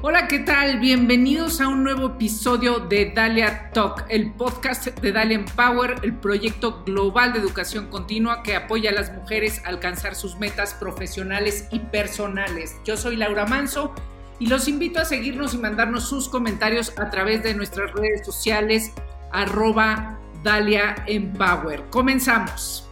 Hola, 0.00 0.28
¿qué 0.28 0.38
tal? 0.38 0.78
Bienvenidos 0.78 1.60
a 1.60 1.66
un 1.66 1.82
nuevo 1.82 2.06
episodio 2.06 2.78
de 2.78 3.10
Dalia 3.10 3.72
Talk, 3.72 4.06
el 4.08 4.30
podcast 4.30 4.86
de 4.86 5.10
Dalia 5.10 5.34
Empower, 5.34 5.96
el 6.04 6.14
proyecto 6.14 6.84
global 6.84 7.32
de 7.32 7.40
educación 7.40 7.88
continua 7.88 8.44
que 8.44 8.54
apoya 8.54 8.90
a 8.90 8.92
las 8.92 9.12
mujeres 9.12 9.60
a 9.64 9.70
alcanzar 9.70 10.14
sus 10.14 10.38
metas 10.38 10.72
profesionales 10.74 11.66
y 11.72 11.80
personales. 11.80 12.76
Yo 12.84 12.96
soy 12.96 13.16
Laura 13.16 13.44
Manso 13.44 13.92
y 14.38 14.46
los 14.46 14.68
invito 14.68 15.00
a 15.00 15.04
seguirnos 15.04 15.54
y 15.54 15.58
mandarnos 15.58 16.08
sus 16.08 16.28
comentarios 16.28 16.96
a 16.96 17.10
través 17.10 17.42
de 17.42 17.54
nuestras 17.54 17.92
redes 17.92 18.24
sociales 18.24 18.92
arroba 19.32 20.16
Dalia 20.44 20.94
Empower. 21.08 21.82
Comenzamos. 21.90 22.87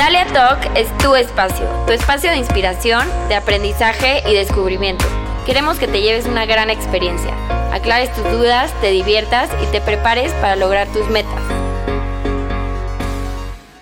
Dalia 0.00 0.24
Talk 0.32 0.58
es 0.76 0.88
tu 0.96 1.14
espacio, 1.14 1.68
tu 1.86 1.92
espacio 1.92 2.30
de 2.30 2.38
inspiración, 2.38 3.06
de 3.28 3.34
aprendizaje 3.34 4.22
y 4.26 4.32
descubrimiento. 4.32 5.04
Queremos 5.44 5.78
que 5.78 5.86
te 5.86 6.00
lleves 6.00 6.24
una 6.24 6.46
gran 6.46 6.70
experiencia, 6.70 7.34
aclares 7.70 8.10
tus 8.14 8.24
dudas, 8.30 8.72
te 8.80 8.92
diviertas 8.92 9.50
y 9.62 9.70
te 9.70 9.82
prepares 9.82 10.32
para 10.40 10.56
lograr 10.56 10.88
tus 10.88 11.06
metas. 11.10 11.42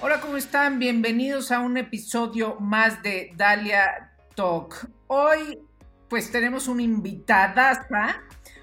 Hola, 0.01 0.20
¿cómo 0.20 0.37
están? 0.37 0.80
Bienvenidos 0.80 1.52
a 1.52 1.61
un 1.61 1.77
episodio 1.77 2.56
más 2.59 3.00
de 3.05 3.30
Dalia 3.37 4.11
Talk. 4.34 4.91
Hoy 5.06 5.61
pues 6.09 6.33
tenemos 6.33 6.66
una 6.66 6.83
invitada. 6.83 7.87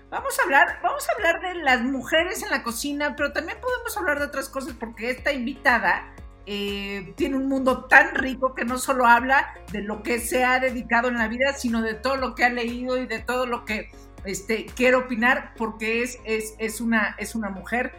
Vamos 0.09 0.37
a 0.39 0.43
hablar, 0.43 0.79
vamos 0.83 1.07
a 1.07 1.13
hablar 1.13 1.39
de 1.39 1.63
las 1.63 1.81
mujeres 1.83 2.43
en 2.43 2.49
la 2.49 2.63
cocina, 2.63 3.15
pero 3.15 3.31
también 3.31 3.57
podemos 3.61 3.95
hablar 3.95 4.19
de 4.19 4.25
otras 4.25 4.49
cosas 4.49 4.73
porque 4.77 5.09
esta 5.09 5.31
invitada 5.31 6.11
eh, 6.47 7.13
tiene 7.15 7.37
un 7.37 7.47
mundo 7.47 7.85
tan 7.85 8.13
rico 8.15 8.53
que 8.53 8.65
no 8.65 8.77
solo 8.77 9.07
habla 9.07 9.53
de 9.71 9.81
lo 9.81 10.03
que 10.03 10.19
se 10.19 10.43
ha 10.43 10.59
dedicado 10.59 11.07
en 11.07 11.15
la 11.15 11.27
vida, 11.27 11.53
sino 11.53 11.81
de 11.81 11.95
todo 11.95 12.17
lo 12.17 12.35
que 12.35 12.45
ha 12.45 12.49
leído 12.49 12.97
y 12.97 13.07
de 13.07 13.19
todo 13.19 13.45
lo 13.45 13.65
que 13.65 13.89
este, 14.25 14.65
quiere 14.65 14.95
opinar, 14.95 15.53
porque 15.57 16.03
es, 16.03 16.19
es, 16.25 16.81
una, 16.81 17.15
es 17.17 17.35
una 17.35 17.49
mujer, 17.49 17.93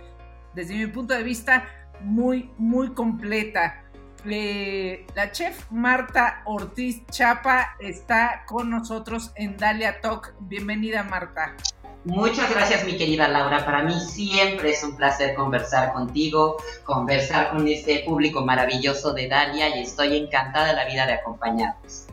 desde 0.55 0.75
mi 0.75 0.86
punto 0.86 1.14
de 1.14 1.22
vista, 1.22 1.69
muy, 2.00 2.50
muy 2.58 2.92
completa. 2.94 3.83
Eh, 4.28 5.06
la 5.14 5.31
chef 5.31 5.70
Marta 5.70 6.42
Ortiz 6.47 7.06
Chapa 7.06 7.77
está 7.78 8.44
con 8.47 8.70
nosotros 8.70 9.33
en 9.36 9.56
Dalia 9.56 10.00
Talk. 10.00 10.34
Bienvenida, 10.41 11.05
Marta. 11.05 11.55
Muchas 12.06 12.48
gracias, 12.54 12.84
mi 12.84 12.96
querida 12.96 13.26
Laura. 13.26 13.64
Para 13.64 13.82
mí 13.82 13.98
siempre 13.98 14.70
es 14.70 14.84
un 14.84 14.94
placer 14.94 15.34
conversar 15.34 15.92
contigo, 15.92 16.56
conversar 16.84 17.50
con 17.50 17.66
este 17.66 18.04
público 18.06 18.44
maravilloso 18.44 19.12
de 19.12 19.26
Dalia 19.26 19.76
y 19.76 19.82
estoy 19.82 20.16
encantada 20.16 20.68
de 20.68 20.74
la 20.74 20.84
vida 20.84 21.04
de 21.04 21.14
acompañarnos. 21.14 22.06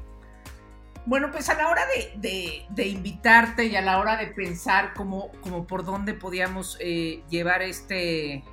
Bueno, 1.05 1.29
pues 1.31 1.47
a 1.49 1.53
la 1.53 1.69
hora 1.69 1.83
de, 2.15 2.87
invitarte 2.87 3.65
y 3.65 3.75
a 3.75 3.83
la 3.83 3.99
hora 3.99 4.17
de 4.17 4.25
pensar 4.25 4.95
cómo, 4.95 5.31
por 5.67 5.85
dónde 5.85 6.15
podíamos 6.15 6.75
eh, 6.79 7.21
llevar 7.29 7.61
este, 7.61 8.43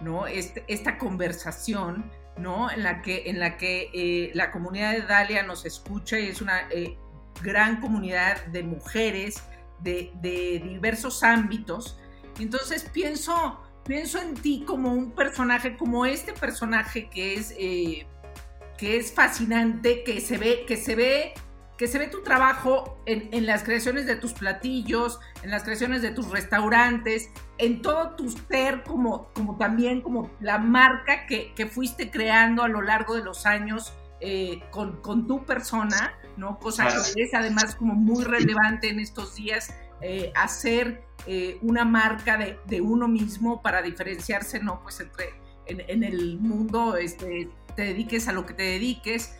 ¿no? 0.00 0.26
Este, 0.26 0.64
esta 0.66 0.96
conversación, 0.96 2.10
¿no? 2.38 2.70
En 2.70 2.82
la 2.82 3.02
que, 3.02 3.24
en 3.26 3.38
la, 3.38 3.58
que 3.58 3.90
eh, 3.92 4.30
la 4.32 4.50
comunidad 4.50 4.92
de 4.92 5.02
Dalia 5.02 5.42
nos 5.42 5.66
escucha 5.66 6.18
y 6.18 6.28
es 6.28 6.40
una 6.40 6.70
eh, 6.70 6.96
gran 7.42 7.82
comunidad 7.82 8.42
de 8.46 8.62
mujeres 8.62 9.42
de, 9.80 10.60
diversos 10.64 11.22
ámbitos. 11.22 11.98
entonces 12.38 12.84
pienso, 12.92 13.60
pienso 13.84 14.20
en 14.20 14.34
ti 14.34 14.64
como 14.66 14.92
un 14.92 15.12
personaje, 15.12 15.76
como 15.76 16.06
este 16.06 16.32
personaje 16.32 17.08
que 17.08 17.34
es, 17.34 17.54
eh, 17.58 18.06
que 18.78 18.96
es 18.96 19.12
fascinante, 19.12 20.04
que 20.04 20.20
se 20.20 20.38
ve, 20.38 20.64
que 20.66 20.76
se 20.76 20.94
ve, 20.94 21.34
que 21.76 21.88
se 21.88 21.98
ve 21.98 22.06
tu 22.06 22.22
trabajo 22.22 22.98
en, 23.06 23.46
las 23.46 23.62
creaciones 23.62 24.06
de 24.06 24.16
tus 24.16 24.32
platillos, 24.32 25.20
en 25.42 25.50
las 25.50 25.62
creaciones 25.62 26.00
de 26.00 26.10
tus 26.10 26.30
restaurantes, 26.30 27.30
en 27.58 27.82
todo 27.82 28.16
tu 28.16 28.30
ser, 28.30 28.82
como, 28.82 29.28
como 29.34 29.56
también 29.56 30.00
como 30.00 30.30
la 30.40 30.58
marca 30.58 31.26
que, 31.26 31.66
fuiste 31.66 32.10
creando 32.10 32.62
a 32.62 32.68
lo 32.68 32.80
largo 32.80 33.14
de 33.14 33.22
los 33.22 33.44
años 33.44 33.92
eh, 34.20 34.62
con, 34.70 35.00
con 35.02 35.26
tu 35.26 35.44
persona. 35.44 36.14
¿no? 36.36 36.58
Cosa 36.58 36.86
que 37.14 37.22
es 37.22 37.34
además 37.34 37.74
como 37.74 37.94
muy 37.94 38.24
relevante 38.24 38.88
en 38.88 39.00
estos 39.00 39.34
días, 39.34 39.74
eh, 40.00 40.32
hacer 40.34 41.02
eh, 41.26 41.58
una 41.62 41.84
marca 41.84 42.36
de, 42.36 42.80
uno 42.80 43.08
mismo 43.08 43.62
para 43.62 43.80
diferenciarse, 43.80 44.60
¿no? 44.60 44.82
Pues 44.82 45.00
entre, 45.00 45.30
en, 45.66 46.04
el 46.04 46.38
mundo, 46.38 46.96
este, 46.96 47.48
te 47.74 47.82
dediques 47.82 48.28
a 48.28 48.32
lo 48.32 48.44
que 48.44 48.52
te 48.52 48.62
dediques, 48.64 49.34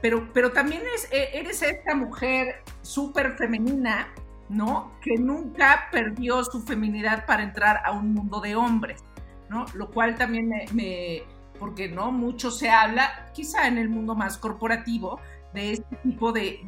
pero, 0.00 0.32
pero 0.32 0.52
también 0.52 0.82
es, 0.94 1.08
eres 1.10 1.62
esta 1.62 1.94
mujer 1.94 2.62
súper 2.80 3.36
femenina, 3.36 4.08
¿no? 4.48 4.98
Que 5.02 5.16
nunca 5.16 5.88
perdió 5.92 6.42
su 6.44 6.62
feminidad 6.62 7.26
para 7.26 7.42
entrar 7.42 7.82
a 7.84 7.92
un 7.92 8.14
mundo 8.14 8.40
de 8.40 8.56
hombres, 8.56 9.04
¿no? 9.50 9.66
Lo 9.74 9.90
cual 9.90 10.16
también 10.16 10.50
me 10.72 11.22
porque 11.58 11.88
no 11.88 12.12
mucho 12.12 12.50
se 12.50 12.70
habla, 12.70 13.30
quizá 13.32 13.66
en 13.66 13.78
el 13.78 13.88
mundo 13.88 14.14
más 14.14 14.38
corporativo, 14.38 15.20
de 15.54 15.72
este 15.72 15.96
tipo 15.96 16.32
de, 16.32 16.60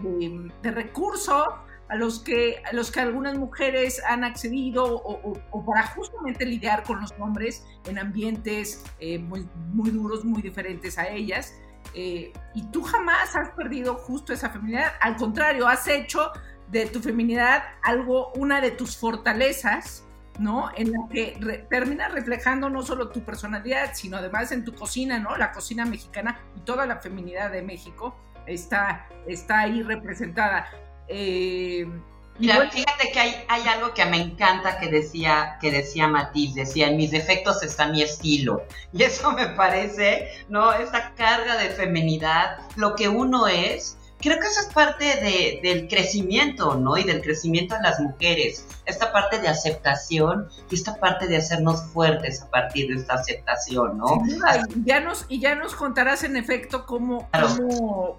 recursos 0.62 1.44
a 1.88 1.96
los, 1.96 2.20
que, 2.20 2.62
a 2.64 2.72
los 2.72 2.90
que 2.90 3.00
algunas 3.00 3.36
mujeres 3.36 4.00
han 4.08 4.24
accedido 4.24 4.84
o, 4.84 5.64
para 5.66 5.86
justamente 5.88 6.46
lidiar 6.46 6.84
con 6.84 7.00
los 7.00 7.12
hombres 7.18 7.64
en 7.86 7.98
ambientes 7.98 8.84
eh, 9.00 9.18
muy, 9.18 9.48
muy, 9.72 9.90
duros, 9.90 10.24
muy 10.24 10.40
diferentes 10.40 10.98
a 10.98 11.08
ellas. 11.08 11.54
Eh, 11.94 12.32
y 12.54 12.62
tú 12.70 12.82
jamás 12.82 13.34
has 13.36 13.50
perdido 13.50 13.94
justo 13.94 14.32
esa 14.32 14.50
feminidad, 14.50 14.92
al 15.00 15.16
contrario, 15.16 15.66
has 15.66 15.86
hecho 15.88 16.30
de 16.68 16.86
tu 16.86 17.00
feminidad 17.00 17.62
algo, 17.82 18.32
una 18.34 18.60
de 18.60 18.72
tus 18.72 18.96
fortalezas, 18.96 20.05
¿no? 20.38 20.70
En 20.76 20.92
la 20.92 20.98
que 21.10 21.66
termina 21.70 22.08
reflejando 22.08 22.68
no 22.70 22.82
solo 22.82 23.08
tu 23.08 23.22
personalidad, 23.22 23.90
sino 23.94 24.16
además 24.18 24.52
en 24.52 24.64
tu 24.64 24.74
cocina, 24.74 25.18
¿no? 25.18 25.36
La 25.36 25.52
cocina 25.52 25.84
mexicana 25.84 26.40
y 26.56 26.60
toda 26.60 26.86
la 26.86 26.96
feminidad 26.96 27.50
de 27.50 27.62
México 27.62 28.16
está, 28.46 29.08
está 29.26 29.60
ahí 29.60 29.82
representada. 29.82 30.68
Eh, 31.08 31.86
Mira, 32.38 32.68
fíjate 32.70 33.12
que 33.12 33.18
hay, 33.18 33.34
hay, 33.48 33.66
algo 33.66 33.94
que 33.94 34.04
me 34.04 34.20
encanta 34.20 34.78
que 34.78 34.88
decía, 34.88 35.56
que 35.60 35.70
decía 35.70 36.06
Matiz, 36.06 36.54
decía, 36.54 36.88
en 36.88 36.98
mis 36.98 37.10
defectos 37.10 37.62
está 37.62 37.88
mi 37.88 38.02
estilo. 38.02 38.62
Y 38.92 39.04
eso 39.04 39.32
me 39.32 39.46
parece, 39.46 40.28
¿no? 40.50 40.72
Esa 40.72 41.12
carga 41.14 41.56
de 41.56 41.70
feminidad, 41.70 42.58
lo 42.76 42.94
que 42.94 43.08
uno 43.08 43.46
es, 43.46 43.96
creo 44.20 44.38
que 44.38 44.46
eso 44.46 44.60
es 44.60 44.72
parte 44.72 45.04
de, 45.04 45.60
del 45.62 45.88
crecimiento, 45.88 46.74
¿no? 46.74 46.96
Y 46.96 47.04
del 47.04 47.22
crecimiento 47.22 47.74
de 47.76 47.82
las 47.82 48.00
mujeres. 48.00 48.66
Esta 48.84 49.12
parte 49.12 49.38
de 49.38 49.48
aceptación 49.48 50.48
y 50.70 50.74
esta 50.74 50.96
parte 50.96 51.26
de 51.26 51.36
hacernos 51.36 51.84
fuertes 51.92 52.42
a 52.42 52.50
partir 52.50 52.88
de 52.88 53.00
esta 53.00 53.14
aceptación, 53.14 53.98
¿no? 53.98 54.22
y, 54.26 54.84
ya 54.84 55.00
nos, 55.00 55.26
y 55.28 55.40
ya 55.40 55.54
nos 55.54 55.74
contarás 55.74 56.24
en 56.24 56.36
efecto 56.36 56.86
cómo, 56.86 57.28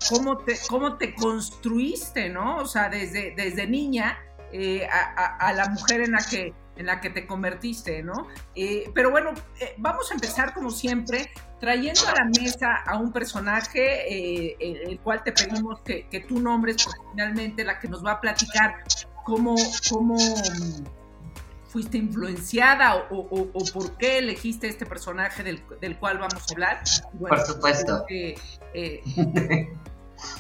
cómo, 0.10 0.38
te, 0.40 0.58
cómo 0.70 0.98
te 0.98 1.16
construiste, 1.16 2.30
¿no? 2.30 2.58
O 2.58 2.66
sea, 2.66 2.90
desde, 2.90 3.34
desde 3.36 3.68
niña 3.68 4.18
eh, 4.52 4.88
a, 4.88 5.54
la 5.54 5.70
mujer 5.70 6.02
en 6.02 6.12
la 6.14 6.20
que 6.20 6.54
en 6.78 6.86
la 6.86 7.02
que 7.02 7.10
te 7.10 7.26
convertiste, 7.26 8.04
¿no? 8.04 8.28
Eh, 8.56 8.90
pero 8.94 9.10
bueno, 9.10 9.34
eh, 9.60 9.74
vamos 9.78 10.12
a 10.12 10.14
empezar 10.14 10.54
como 10.54 10.70
siempre 10.70 11.32
trayendo 11.60 12.02
a 12.08 12.14
la 12.14 12.26
mesa 12.26 12.76
a 12.86 12.98
un 12.98 13.12
personaje, 13.12 14.50
eh, 14.50 14.58
el 14.60 15.00
cual 15.00 15.24
te 15.24 15.32
pedimos 15.32 15.82
que, 15.82 16.26
tú 16.28 16.40
nombres, 16.40 16.84
porque 16.84 17.00
finalmente 17.12 17.64
la 17.64 17.80
que 17.80 17.88
nos 17.88 18.06
va 18.06 18.14
a 18.14 18.22
platicar 18.22 18.84
cómo, 19.26 19.56
cómo 19.90 20.16
mm, 20.16 20.84
fuiste 21.68 21.98
influenciada 21.98 23.08
o, 23.10 23.64
por 23.74 23.98
qué 23.98 24.20
elegiste 24.20 24.68
este 24.68 24.86
personaje 24.86 25.44
del, 25.44 25.98
cual 25.98 26.20
vamos 26.20 26.46
a 26.50 26.54
hablar. 26.54 26.84
por 27.20 27.40
supuesto. 27.46 28.06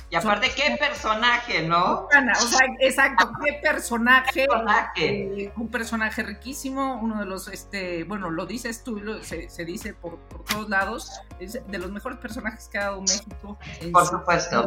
Y 0.09 0.15
aparte, 0.15 0.51
¿qué 0.55 0.77
personaje, 0.77 1.63
no? 1.63 2.07
O 2.07 2.47
sea, 2.47 2.67
exacto, 2.79 3.31
¿qué 3.43 3.53
personaje? 3.61 4.47
Eh, 4.95 5.51
un 5.55 5.69
personaje 5.69 6.23
riquísimo, 6.23 6.99
uno 7.01 7.19
de 7.19 7.25
los, 7.25 7.47
este, 7.47 8.03
bueno, 8.03 8.29
lo 8.29 8.45
dices 8.45 8.83
tú, 8.83 9.01
se, 9.21 9.65
dice 9.65 9.93
por, 9.93 10.19
todos 10.45 10.69
lados, 10.69 11.11
es 11.39 11.59
de 11.67 11.77
los 11.77 11.91
mejores 11.91 12.17
personajes 12.19 12.67
que 12.69 12.77
ha 12.77 12.85
dado 12.85 13.01
México. 13.01 13.57
por 13.91 14.05
supuesto. 14.05 14.65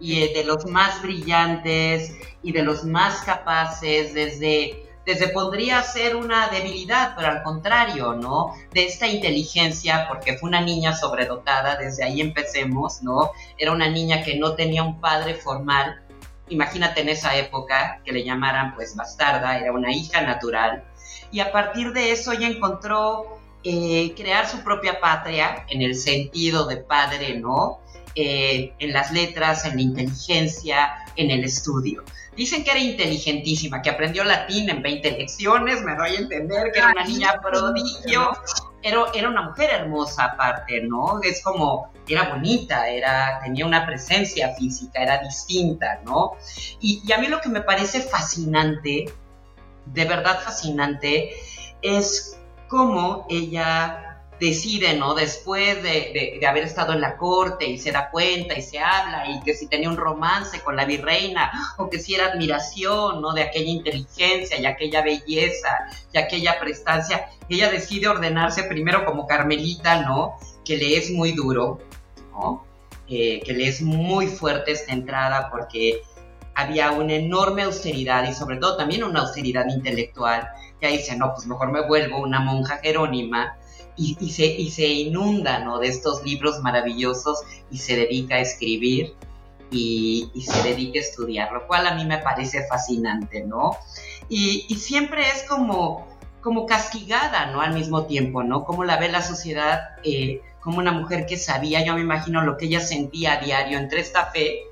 Y 0.00 0.22
eh, 0.22 0.32
de 0.34 0.44
los 0.44 0.66
más 0.66 1.02
brillantes 1.02 2.12
y 2.42 2.52
de 2.52 2.62
los 2.62 2.84
más 2.84 3.22
capaces 3.22 4.14
desde 4.14 4.87
desde 5.08 5.28
podría 5.28 5.82
ser 5.82 6.16
una 6.16 6.48
debilidad, 6.48 7.14
pero 7.16 7.28
al 7.28 7.42
contrario, 7.42 8.12
¿no? 8.12 8.52
De 8.72 8.84
esta 8.84 9.06
inteligencia, 9.06 10.04
porque 10.06 10.36
fue 10.36 10.50
una 10.50 10.60
niña 10.60 10.94
sobredotada, 10.94 11.76
desde 11.76 12.04
ahí 12.04 12.20
empecemos, 12.20 13.02
¿no? 13.02 13.30
Era 13.56 13.72
una 13.72 13.88
niña 13.88 14.22
que 14.22 14.36
no 14.36 14.54
tenía 14.54 14.82
un 14.82 15.00
padre 15.00 15.34
formal, 15.34 16.02
imagínate 16.50 17.00
en 17.00 17.08
esa 17.08 17.34
época 17.36 18.02
que 18.04 18.12
le 18.12 18.22
llamaran 18.22 18.74
pues 18.74 18.94
bastarda, 18.96 19.58
era 19.58 19.72
una 19.72 19.94
hija 19.94 20.20
natural, 20.20 20.84
y 21.32 21.40
a 21.40 21.52
partir 21.52 21.94
de 21.94 22.12
eso 22.12 22.32
ella 22.32 22.48
encontró 22.48 23.38
eh, 23.64 24.12
crear 24.14 24.46
su 24.46 24.62
propia 24.62 25.00
patria 25.00 25.64
en 25.70 25.80
el 25.80 25.94
sentido 25.94 26.66
de 26.66 26.76
padre, 26.76 27.38
¿no? 27.38 27.80
Eh, 28.20 28.74
en 28.80 28.92
las 28.92 29.12
letras, 29.12 29.64
en 29.64 29.76
la 29.76 29.82
inteligencia, 29.82 31.04
en 31.14 31.30
el 31.30 31.44
estudio. 31.44 32.02
Dicen 32.36 32.64
que 32.64 32.72
era 32.72 32.80
inteligentísima, 32.80 33.80
que 33.80 33.90
aprendió 33.90 34.24
latín 34.24 34.68
en 34.68 34.82
20 34.82 35.12
lecciones, 35.12 35.84
me 35.84 35.94
doy 35.94 36.16
a 36.16 36.18
entender 36.18 36.72
que 36.72 36.80
era 36.80 36.90
una 36.90 37.04
niña 37.04 37.40
prodigio. 37.40 38.32
Era, 38.82 39.04
era 39.14 39.28
una 39.28 39.42
mujer 39.42 39.70
hermosa 39.72 40.24
aparte, 40.24 40.80
¿no? 40.80 41.22
Es 41.22 41.40
como, 41.44 41.92
era 42.08 42.28
bonita, 42.30 42.88
era, 42.88 43.38
tenía 43.44 43.64
una 43.64 43.86
presencia 43.86 44.52
física, 44.56 45.00
era 45.00 45.18
distinta, 45.18 46.00
¿no? 46.04 46.32
Y, 46.80 47.00
y 47.06 47.12
a 47.12 47.18
mí 47.18 47.28
lo 47.28 47.40
que 47.40 47.50
me 47.50 47.60
parece 47.60 48.00
fascinante, 48.00 49.12
de 49.86 50.04
verdad 50.06 50.40
fascinante, 50.40 51.30
es 51.82 52.36
cómo 52.66 53.26
ella 53.30 54.07
decide, 54.40 54.94
¿no? 54.96 55.14
Después 55.14 55.82
de, 55.82 56.40
haber 56.48 56.64
estado 56.64 56.92
en 56.92 57.00
la 57.00 57.16
corte 57.16 57.66
y 57.66 57.78
se 57.78 57.92
da 57.92 58.10
cuenta 58.10 58.56
y 58.56 58.62
se 58.62 58.78
habla 58.78 59.28
y 59.28 59.40
que 59.42 59.54
si 59.54 59.66
tenía 59.66 59.88
un 59.88 59.96
romance 59.96 60.60
con 60.60 60.76
la 60.76 60.84
virreina 60.84 61.50
o 61.76 61.90
que 61.90 61.98
si 61.98 62.14
era 62.14 62.26
admiración, 62.26 63.20
¿no? 63.20 63.32
De 63.32 63.42
aquella 63.42 63.70
inteligencia 63.70 64.58
y 64.58 64.66
aquella 64.66 65.02
belleza 65.02 65.68
y 66.12 66.18
aquella 66.18 66.58
prestancia, 66.60 67.28
ella 67.48 67.70
decide 67.70 68.08
ordenarse 68.08 68.64
primero 68.64 69.04
como 69.04 69.26
Carmelita, 69.26 70.02
¿no? 70.02 70.36
Que 70.64 70.76
le 70.76 70.96
es 70.96 71.10
muy 71.10 71.32
duro, 71.32 71.80
¿no? 72.32 72.64
Eh, 73.08 73.40
que 73.44 73.52
le 73.52 73.68
es 73.68 73.80
muy 73.80 74.26
fuerte 74.26 74.72
esta 74.72 74.92
entrada 74.92 75.50
porque 75.50 76.02
había 76.54 76.90
una 76.90 77.14
enorme 77.14 77.62
austeridad 77.62 78.28
y 78.28 78.34
sobre 78.34 78.56
todo 78.56 78.76
también 78.76 79.04
una 79.04 79.20
austeridad 79.20 79.66
intelectual. 79.68 80.48
Y 80.80 80.86
ahí 80.86 80.98
dice, 80.98 81.16
no, 81.16 81.32
pues 81.32 81.46
mejor 81.46 81.70
me 81.70 81.86
vuelvo 81.86 82.18
una 82.18 82.40
monja 82.40 82.78
jerónima 82.78 83.57
y, 83.98 84.30
se, 84.30 84.46
y 84.46 84.70
se 84.70 84.86
inunda 84.86 85.58
¿no? 85.58 85.78
de 85.78 85.88
estos 85.88 86.22
libros 86.22 86.60
maravillosos 86.62 87.40
y 87.70 87.78
se 87.78 87.96
dedica 87.96 88.36
a 88.36 88.40
escribir 88.40 89.14
y, 89.70 90.30
se 90.46 90.62
dedica 90.62 90.98
a 90.98 91.02
estudiar, 91.02 91.52
lo 91.52 91.66
cual 91.66 91.86
a 91.86 91.94
mí 91.94 92.04
me 92.04 92.18
parece 92.18 92.66
fascinante, 92.66 93.44
¿no? 93.44 93.76
Y, 94.28 94.74
siempre 94.76 95.22
es 95.28 95.42
como, 95.48 96.06
como 96.40 96.66
castigada, 96.66 97.46
¿no? 97.46 97.60
Al 97.60 97.74
mismo 97.74 98.06
tiempo, 98.06 98.42
¿no? 98.42 98.64
Como 98.64 98.84
la 98.84 98.96
ve 98.96 99.08
la 99.08 99.22
sociedad 99.22 99.80
eh, 100.04 100.40
como 100.60 100.78
una 100.78 100.92
mujer 100.92 101.26
que 101.26 101.36
sabía, 101.36 101.84
yo 101.84 101.94
me 101.94 102.00
imagino 102.00 102.42
lo 102.42 102.56
que 102.56 102.66
ella 102.66 102.80
sentía 102.80 103.34
a 103.34 103.40
diario 103.40 103.78
entre 103.78 104.00
esta 104.00 104.26
fe, 104.26 104.62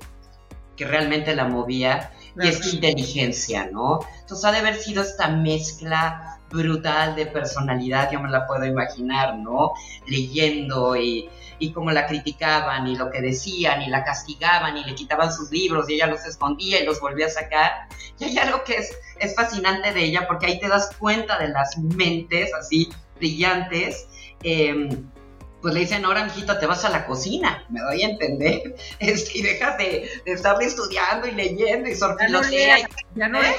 que 0.75 0.85
realmente 0.85 1.35
la 1.35 1.45
movía, 1.45 2.11
y 2.39 2.47
esta 2.47 2.69
inteligencia, 2.69 3.67
¿no? 3.71 3.99
Entonces 4.21 4.45
ha 4.45 4.51
de 4.51 4.59
haber 4.59 4.75
sido 4.75 5.01
esta 5.01 5.27
mezcla 5.27 6.36
brutal 6.49 7.15
de 7.15 7.25
personalidad, 7.25 8.11
yo 8.11 8.19
me 8.21 8.29
la 8.29 8.47
puedo 8.47 8.65
imaginar, 8.65 9.37
¿no? 9.37 9.73
Leyendo 10.07 10.95
y, 10.95 11.29
y 11.59 11.71
cómo 11.71 11.91
la 11.91 12.07
criticaban 12.07 12.87
y 12.87 12.95
lo 12.95 13.09
que 13.09 13.21
decían 13.21 13.81
y 13.81 13.89
la 13.89 14.03
castigaban 14.03 14.77
y 14.77 14.83
le 14.83 14.95
quitaban 14.95 15.33
sus 15.33 15.51
libros 15.51 15.89
y 15.89 15.95
ella 15.95 16.07
los 16.07 16.25
escondía 16.25 16.81
y 16.81 16.85
los 16.85 16.99
volvía 16.99 17.27
a 17.27 17.29
sacar. 17.29 17.71
Y 18.19 18.25
hay 18.25 18.37
algo 18.37 18.63
que 18.63 18.75
es, 18.75 18.95
es 19.19 19.35
fascinante 19.35 19.93
de 19.93 20.03
ella 20.03 20.27
porque 20.27 20.47
ahí 20.47 20.59
te 20.59 20.67
das 20.67 20.89
cuenta 20.97 21.37
de 21.37 21.49
las 21.49 21.77
mentes 21.77 22.53
así 22.53 22.89
brillantes. 23.17 24.07
Eh, 24.43 24.89
pues 25.61 25.73
le 25.73 25.81
dicen, 25.81 26.05
ahora 26.05 26.27
te 26.59 26.65
vas 26.65 26.85
a 26.85 26.89
la 26.89 27.05
cocina, 27.05 27.65
me 27.69 27.81
doy 27.81 28.03
a 28.03 28.09
entender, 28.09 28.75
este, 28.99 29.39
y 29.39 29.41
dejas 29.41 29.77
de, 29.77 30.09
de 30.25 30.31
estarle 30.31 30.65
estudiando 30.65 31.27
y 31.27 31.31
leyendo 31.31 31.89
y 31.89 31.95
sorfilotea. 31.95 32.87
Ya 33.15 33.27
no, 33.27 33.41
¿eh? 33.41 33.55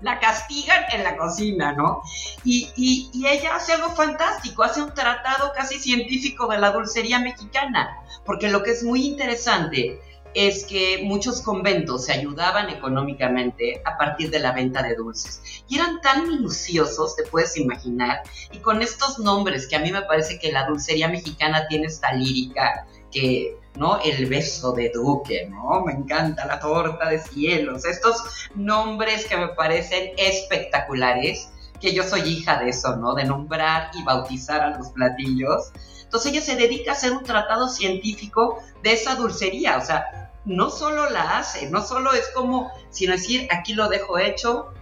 La 0.00 0.18
castigan 0.18 0.84
en 0.92 1.04
la 1.04 1.16
cocina, 1.16 1.72
¿no? 1.72 2.02
Y, 2.44 2.70
y, 2.76 3.10
y, 3.12 3.26
ella 3.26 3.56
hace 3.56 3.72
algo 3.72 3.90
fantástico, 3.90 4.62
hace 4.62 4.82
un 4.82 4.92
tratado 4.92 5.52
casi 5.54 5.78
científico 5.78 6.46
de 6.48 6.58
la 6.58 6.70
dulcería 6.70 7.18
mexicana, 7.18 7.98
porque 8.24 8.48
lo 8.48 8.62
que 8.62 8.72
es 8.72 8.82
muy 8.82 9.06
interesante 9.06 10.00
es 10.34 10.64
que 10.64 11.02
muchos 11.04 11.40
conventos 11.40 12.06
se 12.06 12.12
ayudaban 12.12 12.68
económicamente 12.68 13.80
a 13.84 13.96
partir 13.96 14.30
de 14.30 14.40
la 14.40 14.52
venta 14.52 14.82
de 14.82 14.96
dulces. 14.96 15.40
Y 15.68 15.76
eran 15.76 16.00
tan 16.00 16.28
minuciosos, 16.28 17.16
te 17.16 17.22
puedes 17.22 17.56
imaginar, 17.56 18.22
y 18.52 18.58
con 18.58 18.82
estos 18.82 19.18
nombres 19.18 19.66
que 19.68 19.76
a 19.76 19.80
mí 19.80 19.92
me 19.92 20.02
parece 20.02 20.38
que 20.38 20.52
la 20.52 20.66
dulcería 20.66 21.08
mexicana 21.08 21.66
tiene 21.68 21.86
esta 21.86 22.12
lírica 22.12 22.86
que 23.10 23.56
¿no? 23.76 24.00
El 24.00 24.26
beso 24.26 24.72
de 24.72 24.90
Duque, 24.94 25.48
¿no? 25.50 25.82
Me 25.82 25.92
encanta 25.92 26.46
la 26.46 26.60
torta 26.60 27.08
de 27.08 27.18
cielos. 27.18 27.84
Estos 27.84 28.48
nombres 28.54 29.26
que 29.26 29.36
me 29.36 29.48
parecen 29.48 30.12
espectaculares, 30.16 31.50
que 31.80 31.92
yo 31.92 32.04
soy 32.04 32.20
hija 32.22 32.58
de 32.58 32.70
eso, 32.70 32.96
¿no? 32.96 33.14
De 33.14 33.24
nombrar 33.24 33.90
y 33.94 34.04
bautizar 34.04 34.60
a 34.60 34.78
los 34.78 34.90
platillos. 34.90 35.72
Entonces 36.02 36.32
ella 36.32 36.40
se 36.40 36.56
dedica 36.56 36.92
a 36.92 36.94
hacer 36.94 37.12
un 37.12 37.24
tratado 37.24 37.68
científico 37.68 38.62
de 38.82 38.92
esa 38.92 39.16
dulcería, 39.16 39.76
o 39.76 39.84
sea, 39.84 40.23
no 40.44 40.70
solo 40.70 41.08
la 41.10 41.38
hace, 41.38 41.70
no 41.70 41.82
solo 41.82 42.12
es 42.12 42.30
como, 42.34 42.72
sino 42.90 43.12
decir, 43.12 43.48
aquí 43.50 43.74
lo 43.74 43.88
dejo 43.88 44.18
hecho 44.18 44.72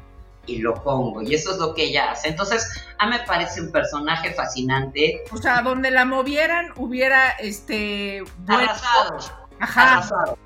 y 0.46 0.58
lo 0.58 0.74
pongo, 0.82 1.22
y 1.22 1.34
eso 1.34 1.52
es 1.52 1.58
lo 1.58 1.74
que 1.74 1.84
ella 1.84 2.12
hace. 2.12 2.28
Entonces, 2.28 2.66
a 2.98 3.06
mí 3.06 3.16
me 3.16 3.24
parece 3.24 3.60
un 3.60 3.70
personaje 3.70 4.32
fascinante. 4.32 5.22
O 5.30 5.36
sea, 5.36 5.62
donde 5.62 5.90
la 5.90 6.04
movieran 6.04 6.72
hubiera, 6.76 7.30
este... 7.30 8.24
Arrasado. 8.48 9.18
Ajá. 9.60 9.98
Arrasado. 9.98 10.38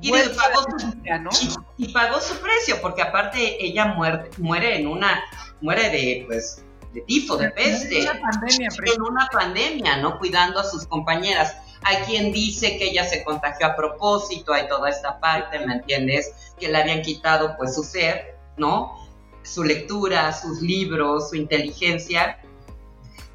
Y, 0.00 0.10
pagó 0.10 0.62
su, 0.78 1.64
y, 1.76 1.92
pagó 1.92 2.20
su 2.20 2.36
precio, 2.40 2.80
porque 2.82 3.02
aparte 3.02 3.64
ella 3.64 3.86
muere, 3.86 4.30
muere 4.38 4.76
en 4.76 4.86
una, 4.86 5.24
muere 5.60 5.88
de, 5.90 6.24
pues, 6.26 6.64
de 6.92 7.00
tifo, 7.02 7.36
de 7.36 7.50
peste. 7.50 8.02
En 8.02 8.10
una 8.10 8.20
pandemia. 8.20 8.68
En 8.94 9.02
una 9.02 9.26
pandemia, 9.26 9.96
¿no? 9.98 10.18
Cuidando 10.18 10.60
a 10.60 10.64
sus 10.64 10.86
compañeras 10.86 11.56
hay 11.82 11.96
quien 12.04 12.32
dice 12.32 12.76
que 12.76 12.90
ella 12.90 13.04
se 13.04 13.24
contagió 13.24 13.66
a 13.66 13.76
propósito, 13.76 14.52
hay 14.52 14.68
toda 14.68 14.90
esta 14.90 15.20
parte, 15.20 15.58
¿me 15.64 15.74
entiendes? 15.74 16.32
Que 16.58 16.68
le 16.68 16.78
habían 16.78 17.02
quitado 17.02 17.56
pues 17.56 17.74
su 17.74 17.84
ser, 17.84 18.36
¿no? 18.56 19.08
Su 19.42 19.64
lectura, 19.64 20.32
sus 20.32 20.60
libros, 20.60 21.30
su 21.30 21.36
inteligencia. 21.36 22.38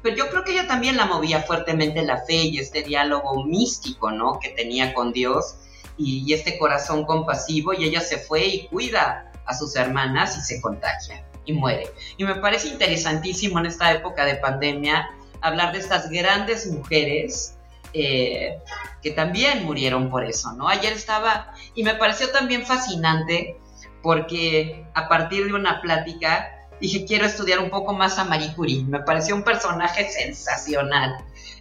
Pero 0.02 0.16
yo 0.16 0.28
creo 0.28 0.44
que 0.44 0.52
ella 0.52 0.68
también 0.68 0.96
la 0.96 1.06
movía 1.06 1.42
fuertemente 1.42 2.02
la 2.02 2.18
fe 2.18 2.34
y 2.34 2.58
este 2.58 2.82
diálogo 2.82 3.44
místico, 3.44 4.10
¿no? 4.10 4.38
Que 4.38 4.50
tenía 4.50 4.92
con 4.92 5.12
Dios 5.12 5.56
y, 5.96 6.24
y 6.26 6.34
este 6.34 6.58
corazón 6.58 7.06
compasivo 7.06 7.72
y 7.72 7.84
ella 7.84 8.00
se 8.00 8.18
fue 8.18 8.44
y 8.44 8.66
cuida 8.68 9.32
a 9.46 9.54
sus 9.54 9.74
hermanas 9.76 10.36
y 10.36 10.40
se 10.42 10.60
contagia 10.60 11.24
y 11.46 11.52
muere. 11.54 11.90
Y 12.18 12.24
me 12.24 12.34
parece 12.36 12.68
interesantísimo 12.68 13.58
en 13.58 13.66
esta 13.66 13.92
época 13.92 14.24
de 14.24 14.36
pandemia 14.36 15.10
hablar 15.40 15.72
de 15.72 15.78
estas 15.78 16.08
grandes 16.10 16.66
mujeres 16.66 17.54
eh, 17.94 18.58
que 19.02 19.12
también 19.12 19.64
murieron 19.64 20.10
por 20.10 20.24
eso, 20.24 20.52
¿no? 20.52 20.68
Ayer 20.68 20.92
estaba, 20.92 21.54
y 21.74 21.84
me 21.84 21.94
pareció 21.94 22.30
también 22.30 22.66
fascinante, 22.66 23.56
porque 24.02 24.84
a 24.94 25.08
partir 25.08 25.46
de 25.46 25.54
una 25.54 25.80
plática 25.80 26.50
dije, 26.80 27.04
quiero 27.06 27.24
estudiar 27.24 27.60
un 27.60 27.70
poco 27.70 27.92
más 27.94 28.18
a 28.18 28.24
Marie 28.24 28.52
Curie, 28.54 28.84
me 28.84 29.00
pareció 29.00 29.34
un 29.34 29.42
personaje 29.42 30.10
sensacional. 30.10 31.16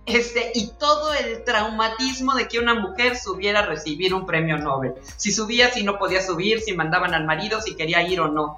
Este, 0.05 0.51
y 0.53 0.71
todo 0.79 1.13
el 1.13 1.43
traumatismo 1.45 2.35
de 2.35 2.47
que 2.49 2.59
una 2.59 2.73
mujer 2.73 3.17
subiera 3.17 3.59
a 3.59 3.65
recibir 3.65 4.13
un 4.13 4.25
premio 4.25 4.57
Nobel. 4.57 4.95
Si 5.15 5.31
subía, 5.31 5.71
si 5.71 5.83
no 5.83 5.97
podía 5.97 6.21
subir, 6.21 6.59
si 6.59 6.73
mandaban 6.73 7.13
al 7.13 7.25
marido, 7.25 7.61
si 7.61 7.75
quería 7.75 8.01
ir 8.01 8.19
o 8.19 8.27
no. 8.27 8.57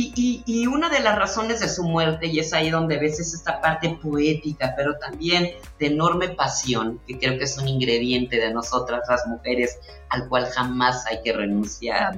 Y, 0.00 0.66
una 0.68 0.88
de 0.90 1.00
las 1.00 1.16
razones 1.16 1.58
de 1.58 1.68
su 1.68 1.82
muerte, 1.82 2.28
y 2.28 2.38
es 2.38 2.52
ahí 2.52 2.70
donde 2.70 2.98
ves 2.98 3.18
esta 3.18 3.60
parte 3.60 3.98
poética, 4.00 4.74
pero 4.76 4.96
también 4.98 5.50
de 5.80 5.86
enorme 5.86 6.28
pasión, 6.28 7.00
que 7.06 7.18
creo 7.18 7.36
que 7.36 7.44
es 7.44 7.58
un 7.58 7.66
ingrediente 7.66 8.36
de 8.36 8.52
nosotras 8.52 9.02
las 9.08 9.26
mujeres 9.26 9.78
al 10.10 10.28
cual 10.28 10.46
jamás 10.46 11.04
hay 11.06 11.20
que 11.22 11.32
renunciar. 11.32 12.16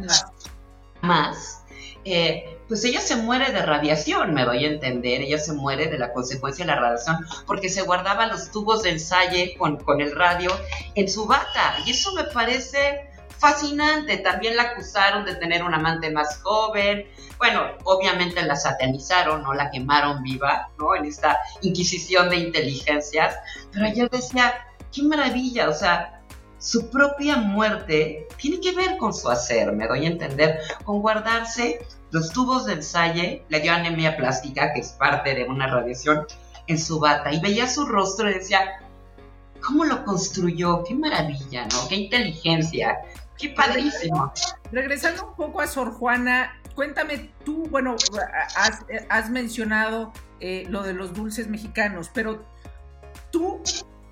Jamás. 1.00 1.62
Eh, 2.04 2.58
pues 2.68 2.84
ella 2.84 3.00
se 3.00 3.16
muere 3.16 3.50
de 3.50 3.62
radiación, 3.62 4.32
me 4.32 4.44
doy 4.44 4.64
a 4.64 4.68
entender, 4.68 5.22
ella 5.22 5.38
se 5.38 5.52
muere 5.52 5.88
de 5.88 5.98
la 5.98 6.12
consecuencia 6.12 6.64
de 6.64 6.72
la 6.72 6.80
radiación, 6.80 7.16
porque 7.46 7.68
se 7.68 7.82
guardaba 7.82 8.26
los 8.26 8.50
tubos 8.50 8.82
de 8.82 8.90
ensayo 8.90 9.38
con, 9.58 9.78
con 9.78 10.00
el 10.00 10.14
radio 10.14 10.50
en 10.94 11.08
su 11.08 11.26
bata, 11.26 11.76
y 11.86 11.90
eso 11.90 12.12
me 12.14 12.24
parece 12.24 13.09
fascinante. 13.40 14.18
También 14.18 14.56
la 14.56 14.62
acusaron 14.64 15.24
de 15.24 15.34
tener 15.34 15.64
un 15.64 15.74
amante 15.74 16.10
más 16.10 16.40
joven. 16.42 17.06
Bueno, 17.38 17.62
obviamente 17.84 18.42
la 18.42 18.54
satanizaron, 18.54 19.42
¿no? 19.42 19.54
La 19.54 19.70
quemaron 19.70 20.22
viva, 20.22 20.68
¿no? 20.78 20.94
En 20.94 21.06
esta 21.06 21.38
inquisición 21.62 22.28
de 22.28 22.36
inteligencias. 22.36 23.34
Pero 23.72 23.92
yo 23.94 24.08
decía, 24.08 24.54
qué 24.92 25.02
maravilla, 25.02 25.68
o 25.68 25.74
sea, 25.74 26.20
su 26.58 26.90
propia 26.90 27.36
muerte 27.36 28.28
tiene 28.36 28.60
que 28.60 28.72
ver 28.72 28.98
con 28.98 29.14
su 29.14 29.30
hacer, 29.30 29.72
me 29.72 29.88
doy 29.88 30.04
a 30.04 30.08
entender, 30.08 30.60
con 30.84 31.00
guardarse 31.00 31.86
los 32.10 32.32
tubos 32.32 32.66
del 32.66 32.82
Salle, 32.82 33.44
le 33.48 33.60
dio 33.60 33.72
anemia 33.72 34.16
plástica, 34.16 34.72
que 34.74 34.80
es 34.80 34.90
parte 34.90 35.34
de 35.34 35.44
una 35.44 35.68
radiación, 35.68 36.26
en 36.66 36.78
su 36.78 37.00
bata, 37.00 37.32
y 37.32 37.40
veía 37.40 37.66
su 37.66 37.86
rostro 37.86 38.30
y 38.30 38.34
decía, 38.34 38.80
¿cómo 39.64 39.84
lo 39.84 40.04
construyó? 40.04 40.84
Qué 40.84 40.94
maravilla, 40.94 41.66
¿no? 41.72 41.88
Qué 41.88 41.96
inteligencia, 41.96 42.98
Qué 43.40 43.50
padrísimo. 43.50 44.32
Regresando 44.70 45.28
un 45.28 45.34
poco 45.34 45.60
a 45.60 45.66
Sor 45.66 45.92
Juana, 45.92 46.60
cuéntame 46.74 47.32
tú, 47.44 47.66
bueno, 47.70 47.96
has, 49.08 49.30
mencionado 49.30 50.12
eh, 50.40 50.66
lo 50.68 50.82
de 50.82 50.92
los 50.92 51.14
dulces 51.14 51.48
mexicanos, 51.48 52.10
pero 52.12 52.44
tú 53.30 53.62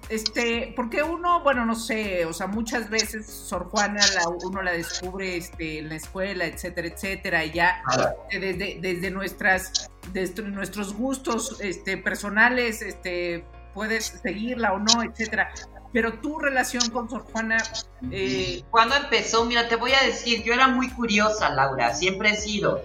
este, 0.08 0.72
porque 0.74 1.02
uno, 1.02 1.42
bueno, 1.42 1.66
no 1.66 1.74
sé, 1.74 2.24
o 2.24 2.32
sea, 2.32 2.46
muchas 2.46 2.88
veces 2.88 3.26
Sor 3.26 3.68
Juana 3.68 4.00
uno 4.42 4.62
la 4.62 4.72
descubre 4.72 5.36
este, 5.36 5.80
en 5.80 5.90
la 5.90 5.96
escuela, 5.96 6.46
etcétera, 6.46 6.88
etcétera, 6.88 7.44
y 7.44 7.52
ya 7.52 7.82
desde, 8.30 8.78
desde 8.80 9.10
nuestras, 9.10 9.90
desde 10.12 10.42
nuestros 10.44 10.94
gustos 10.94 11.60
este, 11.60 11.98
personales, 11.98 12.80
este, 12.80 13.44
puedes 13.74 14.06
seguirla 14.22 14.72
o 14.72 14.78
no, 14.78 15.02
etcétera. 15.02 15.52
Pero 15.92 16.14
tu 16.20 16.38
relación 16.38 16.88
con 16.90 17.08
Sor 17.08 17.24
Juana... 17.32 17.62
Eh... 18.10 18.62
Cuando 18.70 18.94
empezó, 18.96 19.44
mira, 19.44 19.68
te 19.68 19.76
voy 19.76 19.92
a 19.92 20.04
decir, 20.04 20.42
yo 20.42 20.52
era 20.52 20.68
muy 20.68 20.90
curiosa, 20.90 21.50
Laura, 21.50 21.94
siempre 21.94 22.30
he 22.30 22.36
sido. 22.36 22.82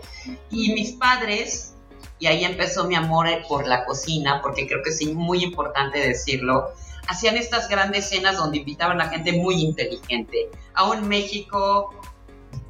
Y 0.50 0.74
mis 0.74 0.94
padres, 0.94 1.76
y 2.20 2.28
ahí 2.28 2.46
empezó 2.46 2.86
mi 2.86 2.96
amor 2.96 3.28
por 3.48 3.68
la 3.68 3.86
cocina, 3.86 4.42
porque 4.42 4.68
creo 4.68 4.82
que 4.84 4.92
es 4.92 5.06
muy 5.14 5.44
importante 5.44 6.00
decirlo, 6.00 6.74
hacían 7.08 7.38
estas 7.38 7.68
grandes 7.68 8.10
cenas 8.10 8.38
donde 8.38 8.60
invitaban 8.60 9.02
a 9.02 9.10
gente 9.10 9.34
muy 9.34 9.62
inteligente. 9.62 10.50
A 10.74 10.90
un 10.90 11.08
México 11.08 11.94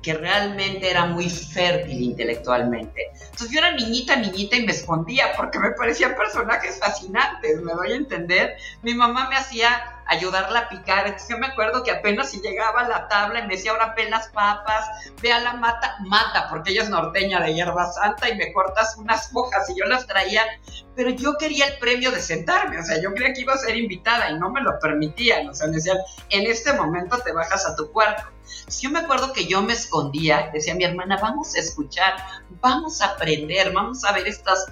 que 0.01 0.13
realmente 0.13 0.89
era 0.89 1.05
muy 1.05 1.29
fértil 1.29 2.01
intelectualmente. 2.01 3.09
Entonces 3.13 3.51
yo 3.51 3.59
era 3.59 3.71
niñita, 3.71 4.15
niñita 4.17 4.57
y 4.57 4.65
me 4.65 4.73
escondía 4.73 5.31
porque 5.37 5.59
me 5.59 5.71
parecían 5.71 6.15
personajes 6.15 6.77
fascinantes, 6.79 7.61
me 7.61 7.73
doy 7.73 7.93
a 7.93 7.95
entender. 7.95 8.57
Mi 8.81 8.93
mamá 8.93 9.29
me 9.29 9.37
hacía 9.37 9.92
ayudarla 10.07 10.60
a 10.60 10.69
picar. 10.69 11.15
Yo 11.29 11.38
me 11.38 11.48
acuerdo 11.48 11.83
que 11.83 11.91
apenas 11.91 12.31
si 12.31 12.41
llegaba 12.41 12.88
la 12.88 13.07
tabla 13.07 13.39
y 13.39 13.48
me 13.48 13.55
decía, 13.55 13.72
ahora 13.72 13.95
pen 13.95 14.10
las 14.12 14.27
papas, 14.29 14.88
ve 15.22 15.31
a 15.31 15.39
la 15.39 15.53
mata, 15.53 15.95
mata, 16.01 16.48
porque 16.50 16.72
ella 16.72 16.83
es 16.83 16.89
norteña 16.89 17.41
de 17.41 17.53
hierba 17.53 17.91
santa 17.91 18.29
y 18.29 18.36
me 18.36 18.51
cortas 18.53 18.95
unas 18.98 19.29
hojas 19.33 19.69
y 19.69 19.79
yo 19.79 19.86
las 19.86 20.07
traía, 20.07 20.43
pero 20.95 21.10
yo 21.10 21.33
quería 21.38 21.67
el 21.67 21.77
premio 21.79 22.12
de 22.12 22.22
sentarme, 22.22 22.79
o 22.79 22.83
sea, 22.83 23.01
yo 23.01 23.13
creía 23.13 23.33
que 23.33 23.41
iba 23.41 23.53
a 23.53 23.57
ser 23.57 23.75
invitada 23.77 24.29
y 24.29 24.38
no 24.38 24.50
me 24.50 24.62
lo 24.62 24.77
permitían, 24.79 25.48
o 25.50 25.53
sea, 25.53 25.67
me 25.67 25.75
decían, 25.75 25.98
en 26.29 26.50
este 26.50 26.74
momento 26.74 27.17
te 27.19 27.31
bajas 27.31 27.65
a 27.65 27.75
tu 27.75 27.91
cuarto. 27.91 28.24
Yo 28.81 28.89
me 28.89 29.00
acuerdo 29.00 29.33
que 29.33 29.45
yo 29.45 29.62
me 29.62 29.74
escondía, 29.74 30.50
decía 30.53 30.75
mi 30.75 30.83
hermana, 30.83 31.17
vamos 31.22 31.55
a 31.55 31.60
escuchar, 31.60 32.15
vamos 32.62 33.01
a 33.01 33.07
aprender, 33.07 33.72
vamos 33.72 34.03
a 34.03 34.12
ver 34.12 34.27
estas, 34.27 34.65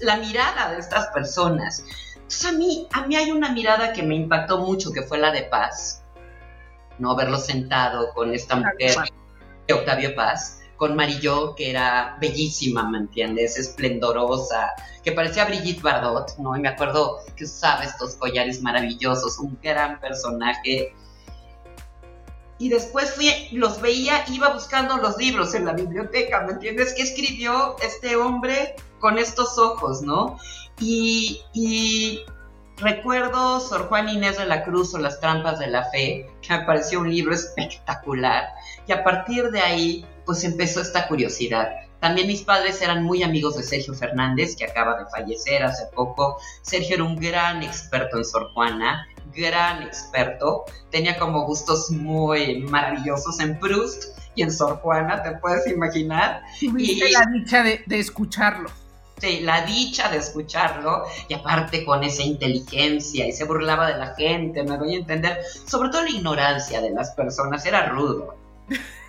la 0.00 0.16
mirada 0.16 0.72
de 0.72 0.78
estas 0.78 1.08
personas. 1.08 1.84
Entonces 2.26 2.44
a 2.44 2.52
mí, 2.52 2.88
a 2.92 3.06
mí 3.06 3.14
hay 3.14 3.30
una 3.30 3.52
mirada 3.52 3.92
que 3.92 4.02
me 4.02 4.16
impactó 4.16 4.58
mucho, 4.58 4.90
que 4.90 5.02
fue 5.02 5.16
la 5.16 5.30
de 5.30 5.42
Paz, 5.42 6.02
¿no? 6.98 7.14
Verlo 7.14 7.38
sentado 7.38 8.12
con 8.14 8.34
esta 8.34 8.56
mujer, 8.56 8.96
Octavio 9.72 10.12
Paz, 10.16 10.58
con 10.76 10.96
Marillo, 10.96 11.54
que 11.54 11.70
era 11.70 12.16
bellísima, 12.20 12.90
¿me 12.90 12.98
entiendes? 12.98 13.56
Esplendorosa, 13.56 14.72
que 15.04 15.12
parecía 15.12 15.44
Brigitte 15.44 15.82
Bardot, 15.82 16.36
¿no? 16.38 16.56
Y 16.56 16.60
me 16.60 16.68
acuerdo 16.68 17.20
que 17.36 17.44
usaba 17.44 17.84
estos 17.84 18.16
collares 18.16 18.60
maravillosos, 18.60 19.38
un 19.38 19.56
gran 19.62 20.00
personaje. 20.00 20.92
Y 22.58 22.70
después 22.70 23.12
fui, 23.12 23.30
los 23.52 23.80
veía, 23.80 24.24
iba 24.32 24.48
buscando 24.48 24.96
los 24.96 25.16
libros 25.16 25.54
en 25.54 25.66
la 25.66 25.74
biblioteca, 25.74 26.40
¿me 26.40 26.54
entiendes? 26.54 26.92
¿Qué 26.92 27.02
escribió 27.02 27.76
este 27.84 28.16
hombre 28.16 28.74
con 28.98 29.16
estos 29.16 29.56
ojos, 29.58 30.02
no? 30.02 30.40
Y, 30.78 32.20
recuerdo 32.76 33.60
Sor 33.60 33.88
Juan 33.88 34.08
Inés 34.08 34.36
de 34.36 34.44
la 34.44 34.64
Cruz 34.64 34.94
o 34.94 34.98
Las 34.98 35.20
Trampas 35.20 35.58
de 35.58 35.68
la 35.68 35.84
Fe, 35.90 36.30
que 36.42 36.56
me 36.56 36.64
pareció 36.64 37.00
un 37.00 37.10
libro 37.10 37.34
espectacular. 37.34 38.48
Y 38.86 38.92
a 38.92 39.02
partir 39.02 39.50
de 39.50 39.60
ahí, 39.60 40.06
pues 40.26 40.44
empezó 40.44 40.80
esta 40.80 41.08
curiosidad. 41.08 41.70
También 42.00 42.26
mis 42.26 42.42
padres 42.42 42.82
eran 42.82 43.04
muy 43.04 43.22
amigos 43.22 43.56
de 43.56 43.62
Sergio 43.62 43.94
Fernández, 43.94 44.54
que 44.54 44.66
acaba 44.66 44.98
de 44.98 45.06
fallecer 45.06 45.62
hace 45.62 45.86
poco. 45.94 46.38
Sergio 46.60 46.96
era 46.96 47.04
un 47.04 47.16
gran 47.16 47.62
experto 47.62 48.18
en 48.18 48.24
Sor 48.24 48.52
Juana, 48.52 49.06
gran 49.34 49.82
experto. 49.82 50.64
Tenía 50.90 51.18
como 51.18 51.46
gustos 51.46 51.90
muy 51.90 52.60
maravillosos 52.64 53.40
en 53.40 53.58
Proust 53.58 54.18
y 54.34 54.42
en 54.42 54.52
Sor 54.52 54.76
Juana, 54.80 55.22
te 55.22 55.32
puedes 55.38 55.66
imaginar. 55.66 56.42
y 56.60 57.00
la 57.10 57.24
dicha 57.32 57.62
de 57.62 57.98
escucharlo 57.98 58.68
la 59.40 59.62
dicha 59.62 60.10
de 60.10 60.18
escucharlo 60.18 61.04
y 61.28 61.34
aparte 61.34 61.84
con 61.84 62.04
esa 62.04 62.22
inteligencia 62.22 63.26
y 63.26 63.32
se 63.32 63.44
burlaba 63.44 63.90
de 63.90 63.98
la 63.98 64.14
gente, 64.14 64.62
me 64.62 64.76
doy 64.76 64.94
a 64.94 64.98
entender, 64.98 65.38
sobre 65.66 65.88
todo 65.88 66.02
la 66.02 66.10
ignorancia 66.10 66.80
de 66.80 66.90
las 66.90 67.10
personas, 67.12 67.64
era 67.64 67.86
rudo. 67.86 68.36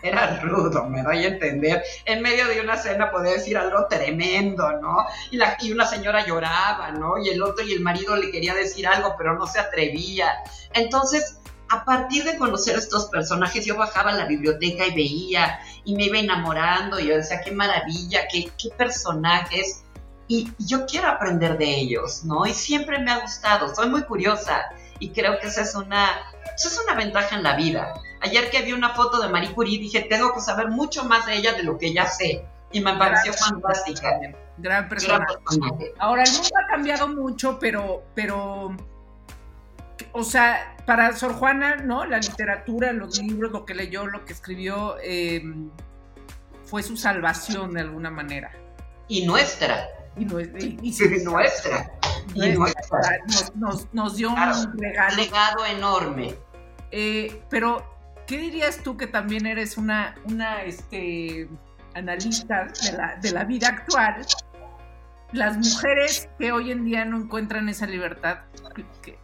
Era 0.03 0.39
rudo, 0.41 0.85
me 0.85 1.01
doy 1.01 1.25
a 1.25 1.27
entender. 1.27 1.83
En 2.05 2.21
medio 2.21 2.47
de 2.47 2.61
una 2.61 2.77
cena 2.77 3.11
podía 3.11 3.31
decir 3.31 3.57
algo 3.57 3.87
tremendo, 3.87 4.71
¿no? 4.79 5.05
Y, 5.31 5.37
la, 5.37 5.57
y 5.59 5.71
una 5.71 5.87
señora 5.87 6.25
lloraba, 6.25 6.91
¿no? 6.91 7.17
Y 7.17 7.29
el 7.29 7.41
otro 7.41 7.65
y 7.65 7.73
el 7.73 7.81
marido 7.81 8.15
le 8.15 8.29
quería 8.29 8.53
decir 8.53 8.87
algo, 8.87 9.15
pero 9.17 9.37
no 9.37 9.47
se 9.47 9.59
atrevía. 9.59 10.29
Entonces, 10.73 11.39
a 11.69 11.83
partir 11.83 12.23
de 12.23 12.37
conocer 12.37 12.77
estos 12.77 13.07
personajes, 13.07 13.65
yo 13.65 13.75
bajaba 13.75 14.11
a 14.11 14.15
la 14.15 14.25
biblioteca 14.25 14.85
y 14.85 14.93
veía 14.93 15.59
y 15.83 15.95
me 15.95 16.05
iba 16.05 16.19
enamorando. 16.19 16.99
Y 16.99 17.07
yo 17.07 17.17
decía, 17.17 17.41
qué 17.41 17.51
maravilla, 17.51 18.27
qué, 18.31 18.49
qué 18.57 18.69
personajes 18.77 19.83
y, 20.27 20.51
yo 20.59 20.85
quiero 20.85 21.07
aprender 21.07 21.57
de 21.57 21.65
ellos, 21.65 22.23
¿no? 22.25 22.45
Y 22.45 22.53
siempre 22.53 22.99
me 22.99 23.11
ha 23.11 23.19
gustado, 23.19 23.73
soy 23.73 23.89
muy 23.89 24.03
curiosa 24.03 24.65
y 24.99 25.09
creo 25.11 25.39
que 25.39 25.47
esa 25.47 25.61
es 25.61 25.75
una, 25.75 26.09
esa 26.55 26.67
es 26.67 26.79
una 26.83 26.95
ventaja 26.95 27.35
en 27.35 27.43
la 27.43 27.55
vida. 27.55 27.93
Ayer 28.21 28.49
que 28.49 28.61
vi 28.63 28.73
una 28.73 28.89
foto 28.89 29.21
de 29.21 29.29
Marie 29.29 29.53
Curie 29.53 29.79
dije, 29.79 30.01
tengo 30.01 30.33
que 30.33 30.41
saber 30.41 30.69
mucho 30.69 31.05
más 31.05 31.25
de 31.25 31.35
ella 31.35 31.53
de 31.53 31.63
lo 31.63 31.77
que 31.77 31.93
ya 31.93 32.07
sé. 32.07 32.43
Y 32.71 32.81
me 32.81 32.95
pareció 32.97 33.31
fantástica. 33.33 34.19
Gran 34.57 34.89
persona. 34.89 35.25
Ahora, 35.99 36.23
el 36.23 36.31
mundo 36.31 36.49
ha 36.61 36.67
cambiado 36.67 37.07
mucho, 37.07 37.59
pero, 37.59 38.03
pero, 38.13 38.75
o 40.11 40.23
sea, 40.23 40.75
para 40.85 41.15
Sor 41.15 41.33
Juana, 41.33 41.77
¿no? 41.77 42.05
La 42.05 42.17
literatura, 42.17 42.91
los 42.91 43.21
libros, 43.21 43.51
lo 43.51 43.65
que 43.65 43.75
leyó, 43.75 44.07
lo 44.07 44.25
que 44.25 44.33
escribió, 44.33 44.97
eh, 45.01 45.43
fue 46.65 46.83
su 46.83 46.97
salvación 46.97 47.73
de 47.73 47.81
alguna 47.81 48.09
manera. 48.09 48.51
Y 49.07 49.25
nuestra 49.25 49.87
y, 50.17 50.25
nuestra. 50.25 50.59
Y 50.61 51.23
nuestra. 51.23 51.91
Nos, 53.55 54.15
dio 54.15 54.29
un 54.29 54.79
regalo. 54.79 55.15
legado 55.15 55.65
enorme. 55.65 56.35
Eh, 56.91 57.41
pero, 57.49 57.83
¿qué 58.25 58.37
dirías 58.37 58.77
tú 58.83 58.97
que 58.97 59.07
también 59.07 59.45
eres 59.45 59.77
una, 59.77 60.15
una 60.25 60.63
este, 60.63 61.49
analista 61.93 62.67
de 62.83 62.97
la, 62.97 63.15
de 63.15 63.31
la 63.31 63.43
vida 63.43 63.67
actual? 63.69 64.25
Las 65.33 65.57
mujeres 65.57 66.29
que 66.39 66.51
hoy 66.51 66.71
en 66.71 66.85
día 66.85 67.05
no 67.05 67.17
encuentran 67.17 67.67
esa 67.69 67.85
libertad, 67.85 68.39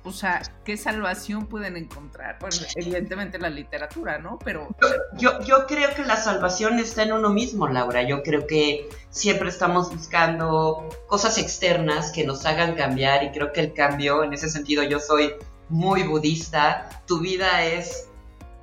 o 0.04 0.12
sea, 0.12 0.42
¿qué 0.66 0.78
salvación 0.78 1.48
pueden 1.48 1.78
encontrar? 1.78 2.38
Bueno, 2.40 2.58
evidentemente 2.76 3.38
la 3.38 3.50
literatura, 3.50 4.18
¿no? 4.18 4.40
Pero... 4.44 4.76
Yo, 5.18 5.42
yo 5.42 5.66
creo 5.68 5.94
que 5.96 6.04
la 6.04 6.16
salvación 6.18 6.80
está 6.80 7.04
en 7.04 7.14
uno 7.14 7.30
mismo, 7.30 7.68
Laura. 7.68 8.04
Yo 8.04 8.24
creo 8.24 8.48
que 8.48 8.90
siempre 9.10 9.50
estamos 9.50 9.94
buscando 9.94 10.90
cosas 11.08 11.38
externas 11.38 12.12
que 12.12 12.26
nos 12.26 12.46
hagan 12.46 12.76
cambiar 12.76 13.24
y 13.24 13.32
creo 13.32 13.54
que 13.54 13.62
el 13.62 13.74
cambio, 13.74 14.24
en 14.24 14.34
ese 14.34 14.50
sentido, 14.50 14.84
yo 14.84 15.00
soy 15.00 15.34
muy 15.70 16.04
budista. 16.04 16.90
Tu 17.06 17.20
vida 17.20 17.64
es 17.64 18.10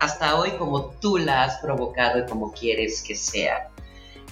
hasta 0.01 0.39
hoy 0.39 0.53
como 0.53 0.91
tú 1.01 1.19
la 1.19 1.45
has 1.45 1.59
provocado 1.59 2.19
y 2.21 2.27
como 2.27 2.53
quieres 2.53 3.03
que 3.03 3.15
sea. 3.15 3.70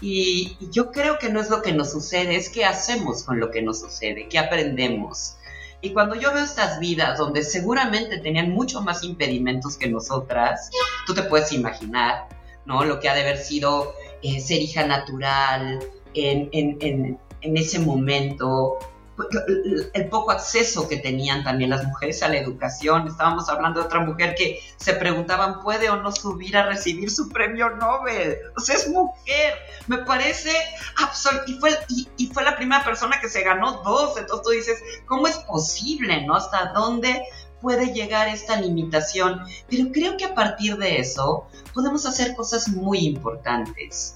Y, 0.00 0.56
yo 0.70 0.92
creo 0.92 1.18
que 1.18 1.28
no 1.28 1.40
es 1.40 1.50
lo 1.50 1.62
que 1.62 1.72
nos 1.72 1.90
sucede, 1.90 2.36
es 2.36 2.48
qué 2.48 2.64
hacemos 2.64 3.24
con 3.24 3.40
lo 3.40 3.50
que 3.50 3.62
nos 3.62 3.80
sucede, 3.80 4.28
qué 4.28 4.38
aprendemos. 4.38 5.36
Y 5.80 5.92
cuando 5.92 6.14
yo 6.14 6.32
veo 6.32 6.42
estas 6.42 6.80
vidas 6.80 7.18
donde 7.18 7.44
seguramente 7.44 8.18
tenían 8.18 8.50
mucho 8.50 8.80
más 8.82 9.04
impedimentos 9.04 9.76
que 9.76 9.88
nosotras, 9.88 10.70
tú 11.06 11.14
te 11.14 11.22
puedes 11.22 11.52
imaginar, 11.52 12.28
¿no? 12.66 12.84
Lo 12.84 12.98
que 12.98 13.08
ha 13.08 13.14
de 13.14 13.22
haber 13.22 13.38
sido 13.38 13.94
eh, 14.22 14.40
ser 14.40 14.60
hija 14.60 14.86
natural 14.86 15.78
en, 16.14 16.48
en, 16.52 17.18
en 17.40 17.56
ese 17.56 17.78
momento, 17.78 18.78
el 19.94 20.08
poco 20.08 20.30
acceso 20.30 20.88
que 20.88 20.98
tenían 20.98 21.42
también 21.42 21.70
las 21.70 21.84
mujeres 21.84 22.22
a 22.22 22.28
la 22.28 22.38
educación. 22.38 23.08
Estábamos 23.08 23.48
hablando 23.48 23.80
de 23.80 23.86
otra 23.86 24.00
mujer 24.00 24.34
que 24.36 24.60
se 24.76 24.94
preguntaban, 24.94 25.60
¿puede 25.60 25.90
o 25.90 25.96
no 25.96 26.12
subir 26.12 26.56
a 26.56 26.66
recibir 26.66 27.10
su 27.10 27.28
premio 27.28 27.70
Nobel? 27.70 28.38
O 28.56 28.60
sea, 28.60 28.76
es 28.76 28.88
mujer. 28.88 29.54
Me 29.86 29.98
parece 29.98 30.52
absoluto. 30.96 31.44
Y 31.48 31.58
fue, 31.58 31.70
y, 32.16 32.26
fue 32.28 32.44
la 32.44 32.56
primera 32.56 32.84
persona 32.84 33.20
que 33.20 33.28
se 33.28 33.42
ganó 33.42 33.82
dos. 33.84 34.16
Entonces 34.18 34.44
tú 34.44 34.50
dices, 34.50 34.82
¿cómo 35.06 35.26
es 35.26 35.36
posible? 35.38 36.24
¿No? 36.24 36.36
¿Hasta 36.36 36.72
dónde 36.72 37.22
puede 37.60 37.92
llegar 37.92 38.28
esta 38.28 38.60
limitación? 38.60 39.42
Pero 39.68 39.90
creo 39.92 40.16
que 40.16 40.26
a 40.26 40.34
partir 40.34 40.76
de 40.76 40.98
eso 40.98 41.48
podemos 41.74 42.06
hacer 42.06 42.36
cosas 42.36 42.68
muy 42.68 42.98
importantes. 42.98 44.14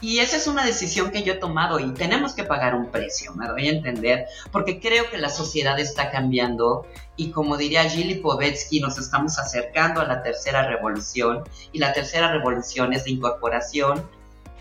Y 0.00 0.20
esa 0.20 0.36
es 0.36 0.46
una 0.46 0.64
decisión 0.64 1.10
que 1.10 1.24
yo 1.24 1.32
he 1.32 1.36
tomado 1.36 1.80
y 1.80 1.92
tenemos 1.92 2.32
que 2.32 2.44
pagar 2.44 2.76
un 2.76 2.90
precio, 2.90 3.34
me 3.34 3.48
doy 3.48 3.66
a 3.66 3.72
entender, 3.72 4.26
porque 4.52 4.78
creo 4.78 5.10
que 5.10 5.18
la 5.18 5.28
sociedad 5.28 5.78
está 5.80 6.10
cambiando 6.10 6.86
y 7.16 7.32
como 7.32 7.56
diría 7.56 7.90
Gilly 7.90 8.16
Povetsky, 8.16 8.80
nos 8.80 8.96
estamos 8.96 9.40
acercando 9.40 10.00
a 10.00 10.06
la 10.06 10.22
tercera 10.22 10.68
revolución 10.68 11.42
y 11.72 11.80
la 11.80 11.92
tercera 11.92 12.30
revolución 12.30 12.92
es 12.92 13.06
la 13.06 13.10
incorporación 13.10 14.08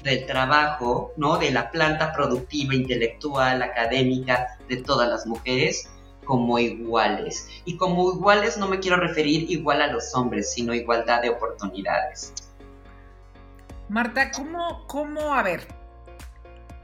del 0.03 0.25
trabajo, 0.25 1.13
¿no? 1.17 1.37
De 1.37 1.51
la 1.51 1.69
planta 1.69 2.13
productiva, 2.13 2.73
intelectual, 2.73 3.61
académica 3.61 4.57
de 4.67 4.77
todas 4.77 5.07
las 5.07 5.27
mujeres 5.27 5.87
como 6.25 6.57
iguales. 6.57 7.47
Y 7.63 7.77
como 7.77 8.11
iguales 8.11 8.57
no 8.57 8.67
me 8.67 8.79
quiero 8.79 8.97
referir 8.97 9.51
igual 9.51 9.81
a 9.81 9.87
los 9.87 10.15
hombres, 10.15 10.51
sino 10.51 10.73
igualdad 10.73 11.21
de 11.21 11.29
oportunidades. 11.29 12.33
Marta, 13.89 14.31
¿cómo, 14.31 14.85
cómo 14.87 15.33
a 15.33 15.43
ver, 15.43 15.67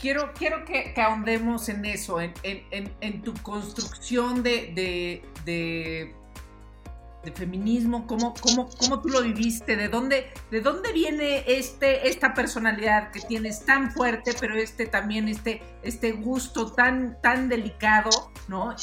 quiero, 0.03 0.33
quiero 0.33 0.65
que, 0.65 0.93
ahondemos 1.01 1.69
en 1.69 1.85
eso, 1.85 2.19
en, 2.21 3.21
tu 3.23 3.33
construcción 3.41 4.43
de, 4.43 5.21
de, 5.45 6.15
feminismo, 7.35 8.05
¿cómo, 8.05 8.33
cómo, 8.41 8.69
cómo 8.77 9.01
tú 9.01 9.07
lo 9.07 9.21
viviste, 9.21 9.77
de 9.77 9.87
dónde, 9.87 10.27
de 10.51 10.59
dónde 10.59 10.91
viene 10.91 11.45
este, 11.47 12.09
esta 12.09 12.33
personalidad 12.33 13.11
que 13.11 13.21
tienes 13.21 13.65
tan 13.65 13.91
fuerte, 13.91 14.33
pero 14.41 14.55
este 14.55 14.87
también, 14.87 15.29
este, 15.29 15.61
este 15.83 16.11
gusto 16.11 16.73
tan, 16.73 17.17
tan 17.21 17.47
delicado, 17.47 18.29
¿no? 18.49 18.75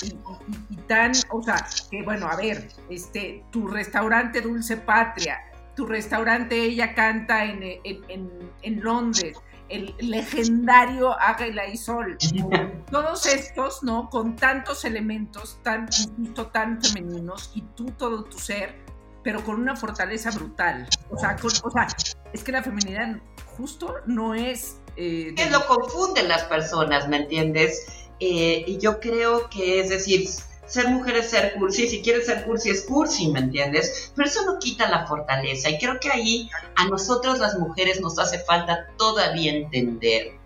Y, 0.71 0.77
tan, 0.89 1.13
o 1.31 1.43
sea, 1.43 1.67
que 1.91 2.03
bueno, 2.03 2.29
a 2.29 2.37
ver, 2.37 2.67
este, 2.89 3.45
tu 3.51 3.69
restaurante 3.69 4.41
Dulce 4.41 4.79
Patria, 4.79 5.39
tu 5.81 5.87
restaurante 5.87 6.63
Ella 6.63 6.95
Canta 6.95 7.43
en, 7.43 7.63
en, 7.63 8.53
en 8.61 8.81
Londres, 8.83 9.39
el 9.71 9.95
legendario 9.99 11.19
Águila 11.19 11.67
y 11.69 11.79
Sol. 11.79 12.19
Todos 12.91 13.25
estos, 13.25 13.83
¿no? 13.83 14.11
Con 14.11 14.37
tantos 14.37 14.85
elementos, 14.85 15.59
tan, 15.63 15.87
insisto, 15.87 16.49
tan 16.49 16.83
femeninos, 16.83 17.51
y 17.55 17.63
tú, 17.75 17.87
todo 17.97 18.25
tu 18.25 18.39
ser, 18.39 18.77
pero 19.25 19.43
con 19.43 19.59
una 19.59 19.75
fortaleza 19.75 20.31
brutal. 20.33 20.87
O 21.09 21.17
sea, 21.17 21.35
o 21.43 21.71
sea 21.71 21.87
es 22.35 22.45
que 22.45 22.53
la 22.53 22.63
feminidad 22.63 23.17
justo 23.57 23.95
no 24.05 24.35
es... 24.35 24.83
Eh, 24.97 25.35
lo 25.51 25.67
confunden 25.67 26.29
las 26.29 26.43
personas, 26.43 27.09
¿me 27.09 27.17
entiendes? 27.17 27.87
Eh, 28.19 28.65
y 28.67 28.77
yo 28.77 29.01
creo 29.01 29.49
que, 29.49 29.81
es 29.81 29.89
decir, 29.89 30.29
ser 30.71 30.89
mujer 30.89 31.17
es 31.17 31.31
ser 31.31 31.55
cursi, 31.55 31.89
si 31.89 32.01
quieres 32.01 32.27
ser 32.27 32.45
cursi 32.45 32.71
es 32.71 32.83
cursi, 32.83 33.29
¿me 33.29 33.41
entiendes? 33.41 34.13
Pero 34.15 34.29
eso 34.29 34.45
no 34.47 34.59
quita 34.59 34.89
la 34.89 35.07
fortaleza 35.07 35.69
y 35.69 35.79
creo 35.79 35.99
que 35.99 36.11
ahí 36.11 36.49
a 36.77 36.87
nosotros 36.87 37.39
las 37.39 37.59
mujeres 37.59 38.01
nos 38.01 38.19
hace 38.19 38.39
falta 38.39 38.87
todavía 38.97 39.53
entender 39.53 40.41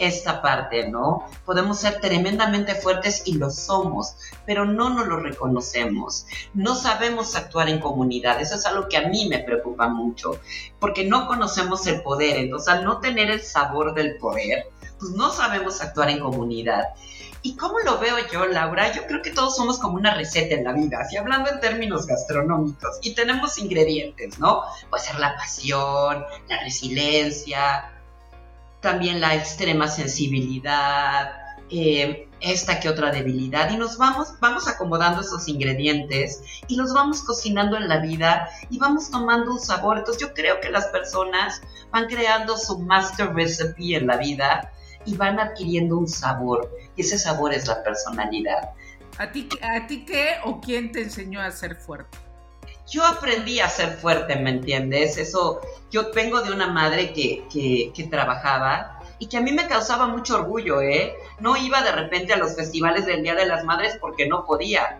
esta 0.00 0.40
parte, 0.40 0.88
¿no? 0.88 1.26
Podemos 1.44 1.78
ser 1.78 2.00
tremendamente 2.00 2.74
fuertes 2.74 3.22
y 3.26 3.34
lo 3.34 3.50
somos, 3.50 4.16
pero 4.46 4.64
no 4.64 4.90
nos 4.90 5.06
lo 5.06 5.20
reconocemos. 5.20 6.26
No 6.54 6.74
sabemos 6.74 7.36
actuar 7.36 7.68
en 7.68 7.80
comunidad, 7.80 8.40
eso 8.40 8.54
es 8.54 8.66
algo 8.66 8.88
que 8.88 8.96
a 8.96 9.08
mí 9.08 9.28
me 9.28 9.40
preocupa 9.40 9.88
mucho, 9.88 10.40
porque 10.78 11.04
no 11.04 11.26
conocemos 11.26 11.86
el 11.86 12.02
poder, 12.02 12.38
entonces 12.38 12.68
al 12.68 12.84
no 12.84 13.00
tener 13.00 13.30
el 13.30 13.42
sabor 13.42 13.94
del 13.94 14.16
poder, 14.16 14.64
pues 14.98 15.12
no 15.12 15.30
sabemos 15.30 15.80
actuar 15.80 16.10
en 16.10 16.20
comunidad. 16.20 16.84
¿Y 17.42 17.56
cómo 17.56 17.78
lo 17.80 17.98
veo 17.98 18.16
yo, 18.30 18.46
Laura? 18.46 18.92
Yo 18.92 19.06
creo 19.06 19.22
que 19.22 19.30
todos 19.30 19.56
somos 19.56 19.78
como 19.78 19.94
una 19.94 20.14
receta 20.14 20.54
en 20.54 20.64
la 20.64 20.72
vida, 20.72 20.98
así 21.00 21.16
hablando 21.16 21.50
en 21.50 21.60
términos 21.60 22.06
gastronómicos, 22.06 22.98
y 23.02 23.14
tenemos 23.14 23.58
ingredientes, 23.58 24.38
¿no? 24.38 24.62
Puede 24.90 25.04
ser 25.04 25.18
la 25.18 25.36
pasión, 25.36 26.24
la 26.48 26.60
resiliencia, 26.62 27.92
también 28.80 29.20
la 29.20 29.34
extrema 29.34 29.88
sensibilidad, 29.88 31.32
eh, 31.70 32.28
esta 32.40 32.80
que 32.80 32.88
otra 32.88 33.10
debilidad, 33.10 33.70
y 33.70 33.76
nos 33.76 33.96
vamos, 33.96 34.34
vamos 34.40 34.68
acomodando 34.68 35.20
esos 35.20 35.46
ingredientes 35.48 36.42
y 36.68 36.76
los 36.76 36.92
vamos 36.92 37.22
cocinando 37.22 37.76
en 37.76 37.88
la 37.88 37.98
vida 37.98 38.50
y 38.70 38.78
vamos 38.78 39.10
tomando 39.10 39.52
un 39.52 39.60
sabor. 39.60 39.98
Entonces 39.98 40.22
yo 40.22 40.34
creo 40.34 40.60
que 40.60 40.70
las 40.70 40.86
personas 40.88 41.60
van 41.90 42.06
creando 42.06 42.56
su 42.56 42.78
master 42.80 43.34
recipe 43.34 43.96
en 43.96 44.06
la 44.06 44.16
vida 44.16 44.72
y 45.10 45.16
van 45.16 45.40
adquiriendo 45.40 45.98
un 45.98 46.08
sabor. 46.08 46.70
Y 46.96 47.02
ese 47.02 47.18
sabor 47.18 47.52
es 47.52 47.66
la 47.66 47.82
personalidad. 47.82 48.70
¿A 49.18 49.30
ti, 49.32 49.48
¿A 49.62 49.86
ti 49.86 50.04
qué 50.04 50.36
o 50.44 50.60
quién 50.60 50.92
te 50.92 51.02
enseñó 51.02 51.40
a 51.40 51.50
ser 51.50 51.76
fuerte? 51.76 52.16
Yo 52.88 53.04
aprendí 53.04 53.60
a 53.60 53.68
ser 53.68 53.96
fuerte, 53.96 54.36
¿me 54.36 54.50
entiendes? 54.50 55.16
Eso, 55.16 55.60
yo 55.90 56.12
vengo 56.12 56.40
de 56.40 56.52
una 56.52 56.68
madre 56.68 57.12
que, 57.12 57.44
que, 57.52 57.92
que 57.94 58.04
trabajaba 58.04 58.98
y 59.18 59.26
que 59.26 59.36
a 59.36 59.40
mí 59.40 59.52
me 59.52 59.66
causaba 59.68 60.06
mucho 60.06 60.36
orgullo, 60.36 60.80
¿eh? 60.80 61.14
No 61.38 61.56
iba 61.56 61.82
de 61.82 61.92
repente 61.92 62.32
a 62.32 62.36
los 62.36 62.56
festivales 62.56 63.06
del 63.06 63.22
Día 63.22 63.34
de 63.34 63.46
las 63.46 63.64
Madres 63.64 63.98
porque 64.00 64.26
no 64.26 64.44
podía. 64.44 64.98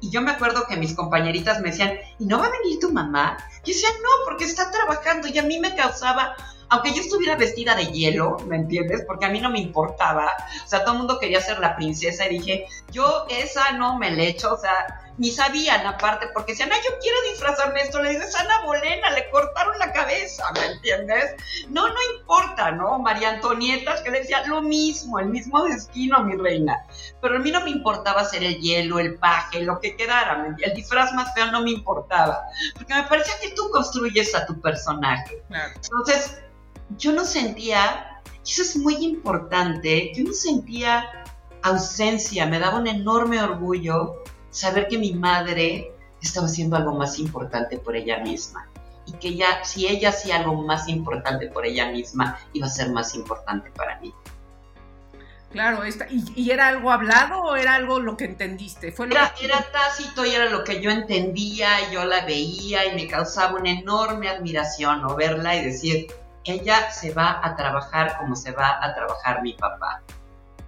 Y 0.00 0.10
yo 0.10 0.20
me 0.20 0.32
acuerdo 0.32 0.66
que 0.68 0.76
mis 0.76 0.94
compañeritas 0.94 1.60
me 1.60 1.70
decían, 1.70 1.94
¿y 2.18 2.26
no 2.26 2.38
va 2.38 2.46
a 2.46 2.50
venir 2.50 2.78
tu 2.80 2.92
mamá? 2.92 3.38
Yo 3.64 3.72
decía, 3.72 3.88
no, 4.02 4.10
porque 4.24 4.44
está 4.44 4.70
trabajando 4.70 5.26
y 5.26 5.38
a 5.38 5.42
mí 5.42 5.58
me 5.58 5.74
causaba 5.74 6.36
aunque 6.68 6.92
yo 6.92 7.00
estuviera 7.00 7.36
vestida 7.36 7.74
de 7.74 7.86
hielo, 7.86 8.38
¿me 8.46 8.56
entiendes? 8.56 9.04
Porque 9.06 9.26
a 9.26 9.28
mí 9.28 9.40
no 9.40 9.50
me 9.50 9.60
importaba. 9.60 10.32
O 10.64 10.68
sea, 10.68 10.80
todo 10.80 10.92
el 10.92 10.98
mundo 10.98 11.18
quería 11.18 11.40
ser 11.40 11.58
la 11.60 11.76
princesa 11.76 12.26
y 12.26 12.38
dije, 12.38 12.66
yo 12.90 13.26
esa 13.28 13.72
no 13.72 13.98
me 13.98 14.10
le 14.10 14.28
echo, 14.28 14.54
o 14.54 14.58
sea, 14.58 15.02
ni 15.18 15.30
sabían 15.30 15.86
aparte, 15.86 16.28
porque 16.34 16.52
decían, 16.52 16.70
ay, 16.72 16.80
yo 16.84 16.98
quiero 17.00 17.16
disfrazarme 17.30 17.80
esto, 17.80 18.02
le 18.02 18.10
dices, 18.10 18.34
Ana 18.34 18.62
Bolena, 18.64 19.10
le 19.10 19.30
cortaron 19.30 19.78
la 19.78 19.92
cabeza, 19.92 20.44
¿me 20.52 20.66
entiendes? 20.66 21.34
No, 21.68 21.88
no 21.88 21.94
importa, 22.18 22.70
¿no? 22.72 22.98
María 22.98 23.30
Antonieta, 23.30 24.02
que 24.02 24.10
le 24.10 24.20
decía 24.20 24.46
lo 24.46 24.60
mismo, 24.60 25.18
el 25.18 25.26
mismo 25.26 25.64
destino, 25.64 26.22
mi 26.24 26.36
reina. 26.36 26.84
Pero 27.22 27.36
a 27.36 27.38
mí 27.38 27.50
no 27.50 27.62
me 27.62 27.70
importaba 27.70 28.22
hacer 28.22 28.44
el 28.44 28.60
hielo, 28.60 28.98
el 28.98 29.18
paje, 29.18 29.62
lo 29.62 29.80
que 29.80 29.96
quedara, 29.96 30.54
el 30.58 30.74
disfraz 30.74 31.12
más 31.14 31.32
feo 31.34 31.46
no 31.46 31.62
me 31.62 31.70
importaba, 31.70 32.42
porque 32.74 32.94
me 32.94 33.04
parecía 33.04 33.34
que 33.40 33.52
tú 33.52 33.70
construyes 33.70 34.34
a 34.34 34.44
tu 34.44 34.60
personaje. 34.60 35.42
Entonces, 35.76 36.42
yo 36.98 37.12
no 37.12 37.24
sentía, 37.24 38.20
y 38.44 38.50
eso 38.50 38.62
es 38.62 38.76
muy 38.76 38.96
importante, 38.96 40.12
yo 40.14 40.24
no 40.24 40.32
sentía 40.32 41.04
ausencia, 41.62 42.46
me 42.46 42.58
daba 42.58 42.78
un 42.78 42.86
enorme 42.86 43.42
orgullo 43.42 44.22
saber 44.50 44.88
que 44.88 44.98
mi 44.98 45.12
madre 45.12 45.92
estaba 46.22 46.46
haciendo 46.46 46.76
algo 46.76 46.94
más 46.94 47.18
importante 47.18 47.78
por 47.78 47.96
ella 47.96 48.18
misma 48.18 48.68
y 49.06 49.12
que 49.12 49.36
ya, 49.36 49.64
si 49.64 49.86
ella 49.86 50.10
hacía 50.10 50.36
algo 50.36 50.54
más 50.62 50.88
importante 50.88 51.48
por 51.48 51.64
ella 51.64 51.90
misma, 51.90 52.38
iba 52.52 52.66
a 52.66 52.70
ser 52.70 52.90
más 52.90 53.14
importante 53.14 53.70
para 53.70 54.00
mí. 54.00 54.12
Claro, 55.52 55.84
esta, 55.84 56.06
y, 56.10 56.50
era 56.50 56.68
algo 56.68 56.90
hablado 56.90 57.40
o 57.40 57.56
era 57.56 57.76
algo 57.76 58.00
lo 58.00 58.16
que 58.16 58.24
entendiste? 58.24 58.92
¿Fue 58.92 59.06
era, 59.06 59.32
era 59.40 59.64
tácito 59.72 60.26
y 60.26 60.34
era 60.34 60.50
lo 60.50 60.64
que 60.64 60.82
yo 60.82 60.90
entendía, 60.90 61.90
yo 61.90 62.04
la 62.04 62.26
veía 62.26 62.84
y 62.86 62.96
me 62.96 63.06
causaba 63.06 63.54
una 63.54 63.70
enorme 63.70 64.28
admiración 64.28 65.02
¿no? 65.02 65.14
verla 65.14 65.56
y 65.56 65.64
decir, 65.64 66.08
ella 66.46 66.90
se 66.90 67.12
va 67.12 67.40
a 67.42 67.56
trabajar 67.56 68.16
como 68.18 68.36
se 68.36 68.52
va 68.52 68.84
a 68.84 68.94
trabajar 68.94 69.42
mi 69.42 69.54
papá. 69.54 70.02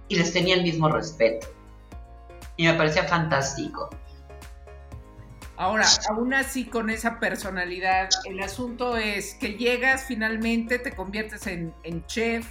Y 0.07 0.17
les 0.17 0.33
tenía 0.33 0.55
el 0.55 0.63
mismo 0.63 0.89
respeto. 0.89 1.47
Y 2.57 2.65
me 2.67 2.73
parecía 2.73 3.03
fantástico. 3.03 3.89
Ahora, 5.55 5.85
aún 6.09 6.33
así 6.33 6.65
con 6.65 6.89
esa 6.89 7.19
personalidad, 7.19 8.09
el 8.25 8.39
asunto 8.41 8.95
es 8.97 9.35
que 9.35 9.55
llegas 9.55 10.05
finalmente, 10.05 10.79
te 10.79 10.93
conviertes 10.93 11.47
en, 11.47 11.73
en 11.83 12.05
chef, 12.05 12.47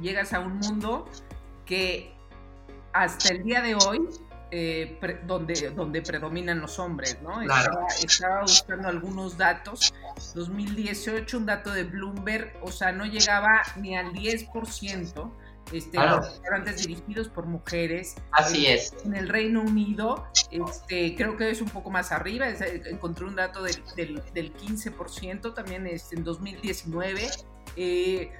llegas 0.00 0.32
a 0.32 0.38
un 0.38 0.58
mundo 0.58 1.08
que 1.66 2.14
hasta 2.92 3.34
el 3.34 3.42
día 3.42 3.62
de 3.62 3.74
hoy 3.74 4.08
eh, 4.50 4.98
donde, 5.26 5.70
donde 5.76 6.00
predominan 6.00 6.60
los 6.60 6.78
hombres, 6.78 7.18
¿no? 7.20 7.42
Estaba, 7.42 8.40
buscando 8.40 8.88
algunos 8.88 9.36
datos. 9.36 9.92
2018, 10.34 11.38
un 11.38 11.46
dato 11.46 11.70
de 11.72 11.84
Bloomberg, 11.84 12.52
o 12.62 12.70
sea, 12.70 12.92
no 12.92 13.04
llegaba 13.04 13.62
ni 13.76 13.96
al 13.96 14.12
10%. 14.12 15.32
Este, 15.72 15.98
los 15.98 16.26
restaurantes 16.26 16.86
dirigidos 16.86 17.28
por 17.28 17.46
mujeres. 17.46 18.16
Así 18.32 18.66
eh, 18.66 18.74
es. 18.74 18.94
En 19.04 19.14
el 19.14 19.28
Reino 19.28 19.60
Unido, 19.60 20.26
este, 20.50 21.14
creo 21.14 21.36
que 21.36 21.50
es 21.50 21.60
un 21.60 21.68
poco 21.68 21.90
más 21.90 22.10
arriba. 22.10 22.46
encontré 22.48 23.26
un 23.26 23.36
dato 23.36 23.62
del, 23.62 23.82
del, 23.96 24.54
15% 24.54 25.54
también 25.54 25.86
este, 25.86 26.16
en 26.16 26.24
2019. 26.24 27.28
Eh, 27.76 28.32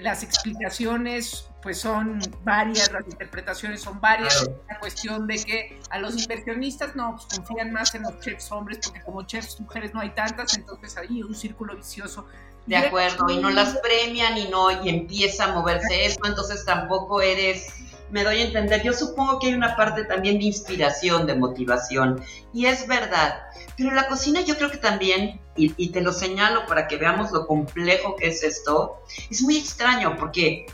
las 0.00 0.22
explicaciones 0.22 1.48
pues 1.62 1.80
son 1.80 2.20
varias, 2.42 2.92
las 2.92 3.06
interpretaciones 3.06 3.80
son 3.80 3.98
varias, 4.00 4.42
es 4.42 4.50
una 4.68 4.78
cuestión 4.78 5.26
de 5.26 5.42
que 5.42 5.80
a 5.88 5.98
los 5.98 6.20
inversionistas 6.20 6.94
no 6.94 7.16
pues, 7.16 7.26
confían 7.38 7.72
más 7.72 7.94
en 7.94 8.02
los 8.02 8.20
chefs 8.20 8.52
hombres 8.52 8.80
porque 8.84 9.00
como 9.00 9.22
chefs 9.22 9.58
mujeres 9.60 9.94
no 9.94 10.00
hay 10.00 10.10
tantas, 10.10 10.56
entonces 10.56 10.96
hay 10.96 11.22
un 11.22 11.34
círculo 11.34 11.74
vicioso. 11.76 12.26
De 12.66 12.76
acuerdo, 12.76 13.28
y 13.28 13.36
no 13.36 13.50
las 13.50 13.76
premian 13.78 14.38
y 14.38 14.48
no, 14.48 14.82
y 14.82 14.88
empieza 14.88 15.44
a 15.44 15.52
moverse 15.52 16.06
eso, 16.06 16.18
entonces 16.24 16.64
tampoco 16.64 17.20
eres 17.20 17.66
me 18.14 18.22
doy 18.22 18.38
a 18.38 18.44
entender. 18.44 18.80
Yo 18.84 18.92
supongo 18.92 19.40
que 19.40 19.48
hay 19.48 19.54
una 19.54 19.74
parte 19.74 20.04
también 20.04 20.38
de 20.38 20.44
inspiración, 20.44 21.26
de 21.26 21.34
motivación. 21.34 22.22
Y 22.52 22.66
es 22.66 22.86
verdad. 22.86 23.42
Pero 23.76 23.90
la 23.90 24.06
cocina 24.06 24.40
yo 24.40 24.56
creo 24.56 24.70
que 24.70 24.76
también, 24.76 25.40
y, 25.56 25.88
te 25.88 26.00
lo 26.00 26.12
señalo 26.12 26.64
para 26.66 26.86
que 26.86 26.96
veamos 26.96 27.32
lo 27.32 27.48
complejo 27.48 28.14
que 28.14 28.28
es 28.28 28.44
esto, 28.44 29.02
es 29.28 29.42
muy 29.42 29.56
extraño 29.56 30.14
porque 30.16 30.66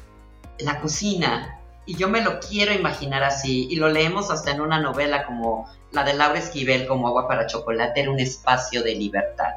la 0.59 0.83
cocina, 0.83 1.59
y 1.87 1.96
yo 1.96 2.11
me 2.11 2.20
lo 2.20 2.40
quiero 2.40 2.74
imaginar 2.74 3.24
así, 3.24 3.68
y 3.70 3.76
lo 3.76 3.88
leemos 3.88 4.31
hasta 4.31 4.50
en 4.50 4.61
una 4.61 4.79
novela 4.79 5.24
como 5.24 5.66
la 5.92 6.05
de 6.05 6.12
Laura 6.12 6.38
Esquivel, 6.38 6.87
como 6.87 7.09
Agua 7.09 7.26
para 7.26 7.46
Chocolate, 7.46 8.03
era 8.03 8.11
un 8.11 8.20
espacio 8.20 8.83
de 8.83 8.96
libertad. 8.96 9.55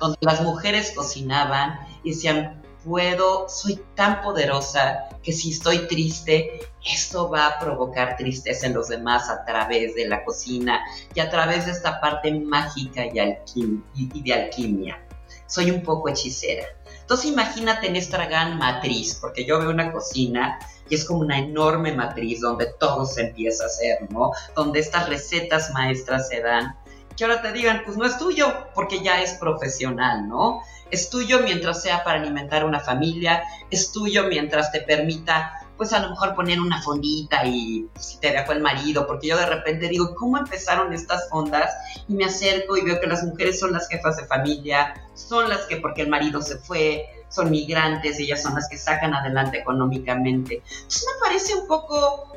Donde 0.00 0.18
las 0.22 0.40
mujeres 0.40 0.92
cocinaban 0.92 1.86
y 2.02 2.10
decían, 2.10 2.61
puedo, 2.84 3.48
soy 3.48 3.80
tan 3.94 4.22
poderosa 4.22 5.08
que 5.22 5.32
si 5.32 5.50
estoy 5.50 5.86
triste, 5.86 6.60
esto 6.84 7.30
va 7.30 7.46
a 7.46 7.58
provocar 7.58 8.16
tristeza 8.16 8.66
en 8.66 8.74
los 8.74 8.88
demás 8.88 9.30
a 9.30 9.44
través 9.44 9.94
de 9.94 10.08
la 10.08 10.24
cocina 10.24 10.80
y 11.14 11.20
a 11.20 11.30
través 11.30 11.66
de 11.66 11.72
esta 11.72 12.00
parte 12.00 12.32
mágica 12.32 13.04
y, 13.06 14.20
de 14.20 14.32
alquimia. 14.34 15.00
Soy 15.46 15.70
un 15.70 15.82
poco 15.82 16.08
hechicera. 16.08 16.64
Entonces 17.00 17.30
imagínate 17.30 17.88
en 17.88 17.96
esta 17.96 18.26
gran 18.26 18.58
matriz, 18.58 19.18
porque 19.20 19.44
yo 19.44 19.58
veo 19.58 19.70
una 19.70 19.92
cocina 19.92 20.58
y 20.88 20.94
es 20.94 21.04
como 21.04 21.20
una 21.20 21.38
enorme 21.38 21.92
matriz 21.92 22.40
donde 22.40 22.66
todo 22.78 23.06
se 23.06 23.28
empieza 23.28 23.64
a 23.64 23.66
hacer, 23.66 24.10
¿no? 24.10 24.30
Donde 24.54 24.80
estas 24.80 25.08
recetas 25.08 25.70
maestras 25.72 26.28
se 26.28 26.40
dan. 26.40 26.76
Que 27.16 27.24
ahora 27.24 27.42
te 27.42 27.52
digan, 27.52 27.82
pues 27.84 27.96
no 27.96 28.06
es 28.06 28.18
tuyo, 28.18 28.52
porque 28.74 29.02
ya 29.02 29.22
es 29.22 29.34
profesional, 29.34 30.28
¿no? 30.28 30.62
Es 30.90 31.10
tuyo 31.10 31.40
mientras 31.40 31.82
sea 31.82 32.04
para 32.04 32.20
alimentar 32.20 32.64
una 32.64 32.80
familia, 32.80 33.42
es 33.70 33.92
tuyo 33.92 34.24
mientras 34.24 34.72
te 34.72 34.80
permita 34.80 35.62
pues 35.76 35.92
a 35.92 35.98
lo 35.98 36.10
mejor 36.10 36.36
poner 36.36 36.60
una 36.60 36.80
fondita 36.80 37.44
y 37.44 37.88
si 37.98 38.18
te 38.18 38.30
dejó 38.30 38.52
el 38.52 38.60
marido, 38.60 39.04
porque 39.04 39.26
yo 39.26 39.36
de 39.36 39.46
repente 39.46 39.88
digo, 39.88 40.14
¿cómo 40.14 40.38
empezaron 40.38 40.92
estas 40.92 41.28
fondas? 41.28 41.72
Y 42.08 42.14
me 42.14 42.24
acerco 42.24 42.76
y 42.76 42.82
veo 42.82 43.00
que 43.00 43.08
las 43.08 43.24
mujeres 43.24 43.58
son 43.58 43.72
las 43.72 43.88
jefas 43.88 44.16
de 44.16 44.26
familia, 44.26 44.94
son 45.14 45.48
las 45.48 45.66
que 45.66 45.78
porque 45.78 46.02
el 46.02 46.08
marido 46.08 46.40
se 46.40 46.58
fue, 46.58 47.06
son 47.28 47.50
migrantes, 47.50 48.20
ellas 48.20 48.42
son 48.42 48.54
las 48.54 48.68
que 48.68 48.78
sacan 48.78 49.12
adelante 49.12 49.58
económicamente. 49.58 50.62
Entonces 50.72 51.04
me 51.14 51.26
parece 51.26 51.54
un 51.56 51.66
poco 51.66 52.32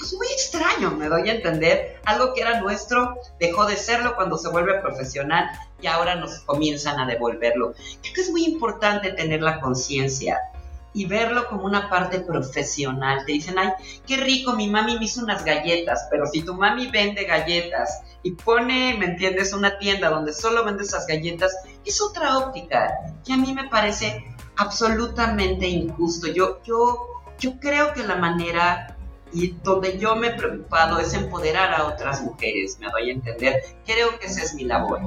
pues 0.00 0.14
muy 0.14 0.26
extraño, 0.28 0.92
me 0.92 1.08
doy 1.08 1.28
a 1.28 1.34
entender. 1.34 2.00
Algo 2.06 2.32
que 2.32 2.40
era 2.40 2.58
nuestro 2.60 3.16
dejó 3.38 3.66
de 3.66 3.76
serlo 3.76 4.16
cuando 4.16 4.38
se 4.38 4.48
vuelve 4.48 4.80
profesional 4.80 5.50
y 5.82 5.88
ahora 5.88 6.14
nos 6.14 6.40
comienzan 6.40 6.98
a 6.98 7.06
devolverlo. 7.06 7.74
Creo 8.00 8.14
que 8.14 8.20
es 8.22 8.30
muy 8.30 8.46
importante 8.46 9.12
tener 9.12 9.42
la 9.42 9.60
conciencia 9.60 10.38
y 10.94 11.04
verlo 11.04 11.46
como 11.48 11.64
una 11.64 11.90
parte 11.90 12.20
profesional. 12.20 13.24
Te 13.26 13.32
dicen, 13.32 13.58
ay, 13.58 13.72
qué 14.06 14.16
rico, 14.16 14.54
mi 14.54 14.68
mami 14.68 14.98
me 14.98 15.04
hizo 15.04 15.22
unas 15.22 15.44
galletas, 15.44 16.08
pero 16.10 16.26
si 16.26 16.40
tu 16.42 16.54
mami 16.54 16.86
vende 16.86 17.24
galletas 17.24 18.00
y 18.22 18.32
pone, 18.32 18.96
¿me 18.98 19.04
entiendes?, 19.04 19.52
una 19.52 19.78
tienda 19.78 20.08
donde 20.08 20.32
solo 20.32 20.64
vende 20.64 20.84
esas 20.84 21.06
galletas, 21.06 21.54
es 21.84 22.00
otra 22.00 22.38
óptica 22.38 22.90
que 23.24 23.34
a 23.34 23.36
mí 23.36 23.52
me 23.52 23.68
parece 23.68 24.24
absolutamente 24.56 25.68
injusto. 25.68 26.26
Yo, 26.26 26.62
yo, 26.64 27.06
yo 27.38 27.60
creo 27.60 27.92
que 27.92 28.02
la 28.02 28.16
manera 28.16 28.96
y 29.32 29.52
donde 29.62 29.98
yo 29.98 30.16
me 30.16 30.28
he 30.28 30.32
preocupado 30.32 30.98
es 30.98 31.14
empoderar 31.14 31.74
a 31.74 31.86
otras 31.86 32.22
mujeres, 32.22 32.78
me 32.78 32.88
doy 32.88 33.10
a 33.10 33.12
entender. 33.12 33.62
Creo 33.84 34.18
que 34.18 34.26
esa 34.26 34.42
es 34.42 34.54
mi 34.54 34.64
labor. 34.64 35.00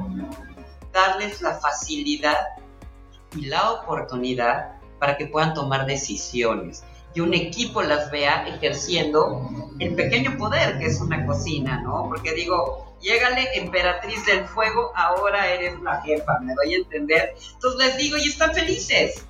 Darles 0.91 1.41
la 1.41 1.55
facilidad 1.55 2.37
y 3.35 3.45
la 3.47 3.71
oportunidad 3.71 4.75
para 4.99 5.17
que 5.17 5.27
puedan 5.27 5.53
tomar 5.53 5.85
decisiones 5.85 6.83
y 7.15 7.19
un 7.19 7.33
equipo 7.33 7.81
las 7.81 8.09
vea 8.11 8.47
ejerciendo 8.47 9.49
el 9.79 9.95
pequeño 9.95 10.37
poder 10.37 10.79
que 10.79 10.85
es 10.87 10.99
una 10.99 11.25
cocina, 11.25 11.81
¿no? 11.81 12.07
Porque 12.09 12.33
digo, 12.33 12.97
llégale, 13.01 13.49
emperatriz 13.55 14.25
del 14.25 14.45
fuego, 14.45 14.91
ahora 14.95 15.47
eres 15.47 15.79
la 15.81 16.01
jefa, 16.01 16.39
me 16.39 16.53
doy 16.55 16.73
a 16.73 16.77
entender. 16.77 17.35
Entonces 17.53 17.87
les 17.87 17.97
digo, 17.97 18.17
y 18.17 18.29
están 18.29 18.53
felices. 18.53 19.25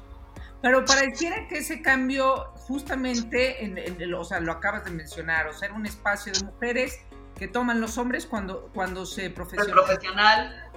Pero 0.61 0.85
pareciera 0.85 1.47
que 1.49 1.57
ese 1.57 1.81
cambio, 1.81 2.52
justamente, 2.67 3.63
en, 3.63 4.13
o 4.13 4.23
sea, 4.23 4.39
lo 4.39 4.51
acabas 4.51 4.85
de 4.85 4.91
mencionar, 4.91 5.47
o 5.47 5.53
sea, 5.53 5.71
un 5.73 5.85
espacio 5.85 6.33
de 6.33 6.43
mujeres 6.45 6.99
que 7.35 7.47
toman 7.47 7.81
los 7.81 7.97
hombres 7.97 8.25
cuando, 8.25 8.69
cuando 8.73 9.05
se 9.05 9.29
profesional. 9.29 9.73
profesional. 9.73 10.71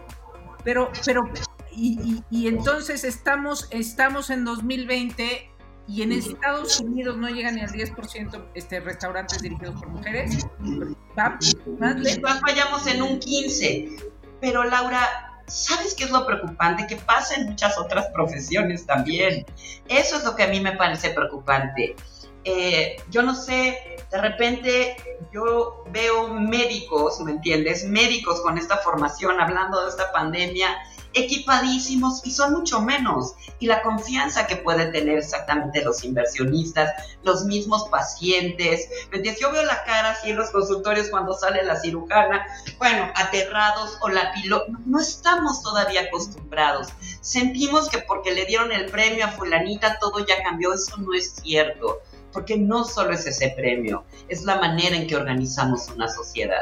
Pero, 0.64 0.90
pero 1.04 1.30
y, 1.76 2.48
entonces 2.48 3.04
estamos, 3.04 3.68
estamos 3.70 4.30
en 4.30 4.44
2020 4.44 5.50
y 5.88 6.02
en 6.02 6.12
Estados 6.12 6.80
Unidos 6.80 7.16
no 7.16 7.28
llegan 7.28 7.54
ni 7.56 7.60
al 7.60 7.70
10% 7.70 8.46
este, 8.54 8.80
restaurantes 8.80 9.40
dirigidos 9.40 9.78
por 9.78 9.88
mujeres. 9.88 10.46
Más 11.14 12.40
fallamos 12.40 12.86
en 12.86 13.02
un 13.02 13.20
15%. 13.20 14.12
Pero 14.40 14.64
Laura, 14.64 15.25
¿sabes 15.46 15.94
qué 15.94 16.04
es 16.04 16.10
lo 16.10 16.26
preocupante? 16.26 16.86
Que 16.86 16.96
pasa 16.96 17.34
en 17.36 17.46
muchas 17.46 17.78
otras 17.78 18.06
profesiones 18.12 18.86
también. 18.86 19.46
Eso 19.88 20.16
es 20.16 20.24
lo 20.24 20.34
que 20.34 20.44
a 20.44 20.48
mí 20.48 20.60
me 20.60 20.72
parece 20.72 21.10
preocupante. 21.10 21.96
Eh, 22.44 22.96
yo 23.10 23.22
no 23.22 23.34
sé, 23.34 23.96
de 24.10 24.20
repente 24.20 24.96
yo 25.32 25.84
veo 25.90 26.28
médicos, 26.28 27.20
¿me 27.20 27.32
entiendes? 27.32 27.84
Médicos 27.84 28.40
con 28.40 28.56
esta 28.56 28.76
formación 28.78 29.40
hablando 29.40 29.82
de 29.82 29.90
esta 29.90 30.12
pandemia 30.12 30.76
equipadísimos 31.16 32.20
y 32.24 32.30
son 32.30 32.52
mucho 32.52 32.80
menos. 32.80 33.34
Y 33.58 33.66
la 33.66 33.82
confianza 33.82 34.46
que 34.46 34.56
pueden 34.56 34.92
tener 34.92 35.18
exactamente 35.18 35.82
los 35.82 36.04
inversionistas, 36.04 36.90
los 37.22 37.44
mismos 37.44 37.88
pacientes. 37.88 38.88
Yo 39.40 39.50
veo 39.50 39.64
la 39.64 39.82
cara 39.84 40.10
así 40.10 40.30
en 40.30 40.36
los 40.36 40.50
consultorios 40.50 41.08
cuando 41.08 41.32
sale 41.32 41.64
la 41.64 41.80
cirujana, 41.80 42.46
bueno, 42.78 43.10
aterrados 43.14 43.98
o 44.02 44.08
la 44.08 44.32
piloto. 44.32 44.66
No 44.84 45.00
estamos 45.00 45.62
todavía 45.62 46.02
acostumbrados. 46.02 46.88
Sentimos 47.22 47.88
que 47.88 47.98
porque 47.98 48.32
le 48.32 48.44
dieron 48.44 48.70
el 48.70 48.86
premio 48.86 49.24
a 49.24 49.28
fulanita 49.28 49.98
todo 49.98 50.24
ya 50.24 50.42
cambió. 50.42 50.74
Eso 50.74 50.98
no 50.98 51.14
es 51.14 51.36
cierto. 51.42 52.00
Porque 52.32 52.58
no 52.58 52.84
solo 52.84 53.14
es 53.14 53.26
ese 53.26 53.54
premio, 53.56 54.04
es 54.28 54.42
la 54.42 54.56
manera 54.56 54.94
en 54.94 55.06
que 55.06 55.16
organizamos 55.16 55.88
una 55.88 56.06
sociedad. 56.06 56.60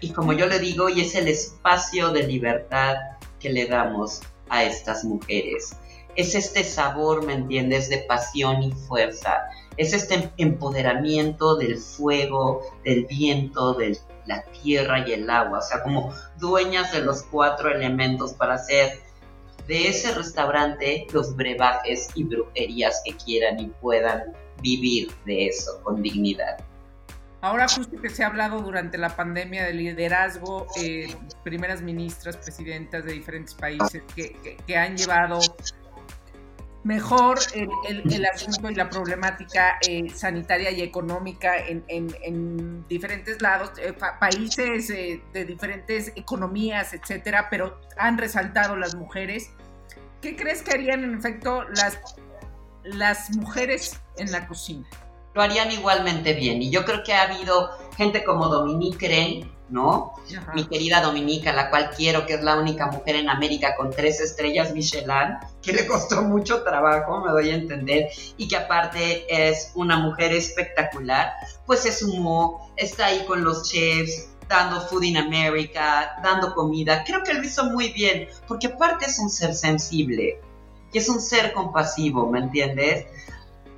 Y 0.00 0.12
como 0.12 0.32
yo 0.32 0.46
le 0.46 0.60
digo, 0.60 0.88
y 0.88 1.00
es 1.00 1.16
el 1.16 1.26
espacio 1.26 2.10
de 2.10 2.22
libertad 2.22 2.94
que 3.40 3.50
le 3.50 3.66
damos 3.66 4.20
a 4.48 4.64
estas 4.64 5.04
mujeres. 5.04 5.76
Es 6.16 6.34
este 6.34 6.64
sabor, 6.64 7.24
¿me 7.24 7.34
entiendes?, 7.34 7.88
de 7.88 7.98
pasión 7.98 8.62
y 8.62 8.72
fuerza. 8.72 9.48
Es 9.76 9.92
este 9.92 10.30
empoderamiento 10.36 11.56
del 11.56 11.78
fuego, 11.78 12.62
del 12.84 13.06
viento, 13.06 13.74
de 13.74 13.98
la 14.26 14.42
tierra 14.62 15.08
y 15.08 15.12
el 15.12 15.30
agua. 15.30 15.58
O 15.58 15.62
sea, 15.62 15.82
como 15.82 16.12
dueñas 16.38 16.92
de 16.92 17.00
los 17.00 17.22
cuatro 17.22 17.70
elementos 17.70 18.32
para 18.34 18.54
hacer 18.54 19.00
de 19.66 19.88
ese 19.88 20.12
restaurante 20.14 21.06
los 21.12 21.36
brebajes 21.36 22.08
y 22.14 22.24
brujerías 22.24 23.02
que 23.04 23.16
quieran 23.16 23.60
y 23.60 23.66
puedan 23.80 24.32
vivir 24.60 25.10
de 25.24 25.46
eso 25.46 25.80
con 25.82 26.02
dignidad. 26.02 26.58
Ahora 27.42 27.66
justo 27.68 27.98
que 28.00 28.10
se 28.10 28.22
ha 28.22 28.26
hablado 28.26 28.60
durante 28.60 28.98
la 28.98 29.16
pandemia 29.16 29.64
de 29.64 29.72
liderazgo, 29.72 30.66
eh, 30.76 31.14
primeras 31.42 31.80
ministras, 31.80 32.36
presidentas 32.36 33.04
de 33.04 33.12
diferentes 33.12 33.54
países 33.54 34.02
que, 34.14 34.76
han 34.76 34.96
llevado 34.96 35.38
mejor 36.84 37.38
el, 37.54 38.26
asunto 38.26 38.70
y 38.70 38.74
la 38.74 38.90
problemática 38.90 39.78
eh, 39.86 40.10
sanitaria 40.10 40.70
y 40.70 40.82
económica 40.82 41.54
en, 41.56 42.86
diferentes 42.88 43.40
lados, 43.40 43.72
eh, 43.78 43.94
países 44.18 44.88
de 44.88 45.44
diferentes 45.46 46.12
economías, 46.16 46.92
etcétera, 46.92 47.48
pero 47.48 47.80
han 47.96 48.18
resaltado 48.18 48.76
las 48.76 48.94
mujeres. 48.94 49.50
¿Qué 50.20 50.36
crees 50.36 50.60
que 50.60 50.72
harían 50.72 51.04
en 51.04 51.14
efecto 51.14 51.64
las, 51.70 51.98
las 52.84 53.34
mujeres 53.34 53.98
en 54.18 54.30
la 54.30 54.46
cocina? 54.46 54.86
Lo 55.34 55.42
harían 55.42 55.70
igualmente 55.72 56.34
bien. 56.34 56.62
Y 56.62 56.70
yo 56.70 56.84
creo 56.84 57.02
que 57.04 57.12
ha 57.12 57.22
habido 57.22 57.70
gente 57.96 58.24
como 58.24 58.48
Dominique 58.48 59.08
Ren, 59.08 59.50
¿no? 59.68 60.14
Mi 60.54 60.64
querida 60.64 61.00
Dominique, 61.00 61.48
a 61.48 61.52
la 61.52 61.70
cual 61.70 61.90
quiero, 61.96 62.26
que 62.26 62.34
es 62.34 62.42
la 62.42 62.56
única 62.56 62.86
mujer 62.86 63.16
en 63.16 63.28
América 63.28 63.76
con 63.76 63.90
tres 63.90 64.20
estrellas 64.20 64.72
Michelin, 64.72 65.38
que 65.62 65.72
le 65.72 65.86
costó 65.86 66.22
mucho 66.22 66.62
trabajo, 66.62 67.24
me 67.24 67.30
doy 67.30 67.50
a 67.50 67.54
entender, 67.54 68.10
y 68.36 68.48
que 68.48 68.56
aparte 68.56 69.26
es 69.28 69.70
una 69.74 69.96
mujer 69.98 70.32
espectacular, 70.32 71.32
pues 71.66 71.80
se 71.80 71.92
sumó, 71.92 72.72
está 72.76 73.06
ahí 73.06 73.24
con 73.26 73.44
los 73.44 73.70
chefs, 73.70 74.28
dando 74.48 74.80
Food 74.80 75.04
in 75.04 75.16
America, 75.16 76.16
dando 76.22 76.52
comida. 76.54 77.04
Creo 77.04 77.22
que 77.22 77.34
lo 77.34 77.42
hizo 77.44 77.64
muy 77.66 77.92
bien, 77.92 78.28
porque 78.48 78.66
aparte 78.66 79.06
es 79.06 79.18
un 79.20 79.30
ser 79.30 79.54
sensible 79.54 80.40
y 80.92 80.98
es 80.98 81.08
un 81.08 81.20
ser 81.20 81.52
compasivo, 81.52 82.28
¿me 82.28 82.40
entiendes? 82.40 83.06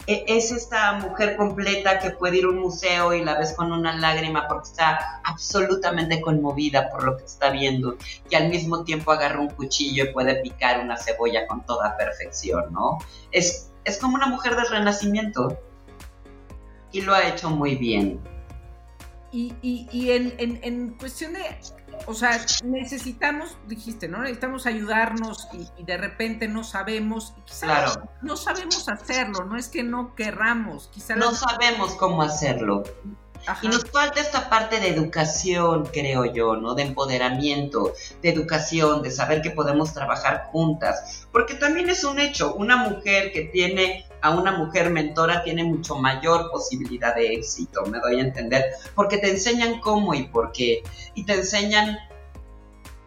E, 0.06 0.24
es 0.26 0.50
esta 0.50 0.94
mujer 0.94 1.36
completa 1.36 2.00
que 2.00 2.10
puede 2.10 2.38
ir 2.38 2.44
a 2.44 2.48
un 2.48 2.58
museo 2.58 3.14
y 3.14 3.24
la 3.24 3.38
ves 3.38 3.52
con 3.52 3.72
una 3.72 3.96
lágrima 3.96 4.48
porque 4.48 4.68
está 4.68 5.20
absolutamente 5.24 6.20
conmovida 6.20 6.90
por 6.90 7.04
lo 7.04 7.16
que 7.16 7.24
está 7.24 7.50
viendo 7.50 7.96
y 8.28 8.34
al 8.34 8.48
mismo 8.48 8.82
tiempo 8.82 9.12
agarra 9.12 9.40
un 9.40 9.50
cuchillo 9.50 10.04
y 10.04 10.12
puede 10.12 10.36
picar 10.36 10.80
una 10.80 10.96
cebolla 10.96 11.46
con 11.46 11.64
toda 11.64 11.96
perfección, 11.96 12.72
¿no? 12.72 12.98
Es, 13.30 13.70
es 13.84 13.98
como 13.98 14.16
una 14.16 14.26
mujer 14.26 14.56
del 14.56 14.68
renacimiento 14.68 15.58
y 16.90 17.02
lo 17.02 17.14
ha 17.14 17.28
hecho 17.28 17.50
muy 17.50 17.76
bien. 17.76 18.20
Y, 19.30 19.54
y, 19.62 20.10
en, 20.10 20.34
en 20.38 20.90
cuestión 20.98 21.32
de 21.32 21.40
o 22.06 22.14
sea, 22.14 22.44
necesitamos, 22.64 23.56
dijiste, 23.66 24.08
¿no? 24.08 24.18
Necesitamos 24.22 24.66
ayudarnos 24.66 25.48
y, 25.52 25.82
de 25.82 25.96
repente 25.96 26.48
no 26.48 26.64
sabemos, 26.64 27.34
claro. 27.60 28.08
no 28.22 28.36
sabemos 28.36 28.88
hacerlo, 28.88 29.44
no 29.44 29.56
es 29.56 29.68
que 29.68 29.82
no 29.82 30.14
querramos, 30.14 30.88
quizá 30.92 31.16
no 31.16 31.34
sabemos 31.34 31.94
cómo 31.94 32.22
hacerlo. 32.22 32.82
Y 33.60 33.68
nos 33.68 33.84
falta 33.90 34.20
esta 34.20 34.48
parte 34.48 34.78
de 34.78 34.88
educación, 34.88 35.86
creo 35.92 36.26
yo, 36.26 36.56
¿no? 36.56 36.74
De 36.74 36.82
empoderamiento, 36.82 37.92
de 38.22 38.30
educación, 38.30 39.02
de 39.02 39.10
saber 39.10 39.42
que 39.42 39.50
podemos 39.50 39.92
trabajar 39.92 40.48
juntas. 40.52 41.26
Porque 41.32 41.54
también 41.54 41.88
es 41.88 42.04
un 42.04 42.20
hecho, 42.20 42.54
una 42.54 42.76
mujer 42.76 43.32
que 43.32 43.42
tiene 43.42 44.06
a 44.22 44.30
una 44.30 44.52
mujer 44.52 44.90
mentora 44.90 45.42
tiene 45.42 45.64
mucho 45.64 45.96
mayor 45.96 46.50
posibilidad 46.50 47.14
de 47.14 47.34
éxito, 47.34 47.84
me 47.86 47.98
doy 47.98 48.20
a 48.20 48.22
entender, 48.22 48.64
porque 48.94 49.18
te 49.18 49.30
enseñan 49.30 49.80
cómo 49.80 50.14
y 50.14 50.28
por 50.28 50.52
qué, 50.52 50.82
y 51.14 51.24
te 51.24 51.34
enseñan 51.34 51.98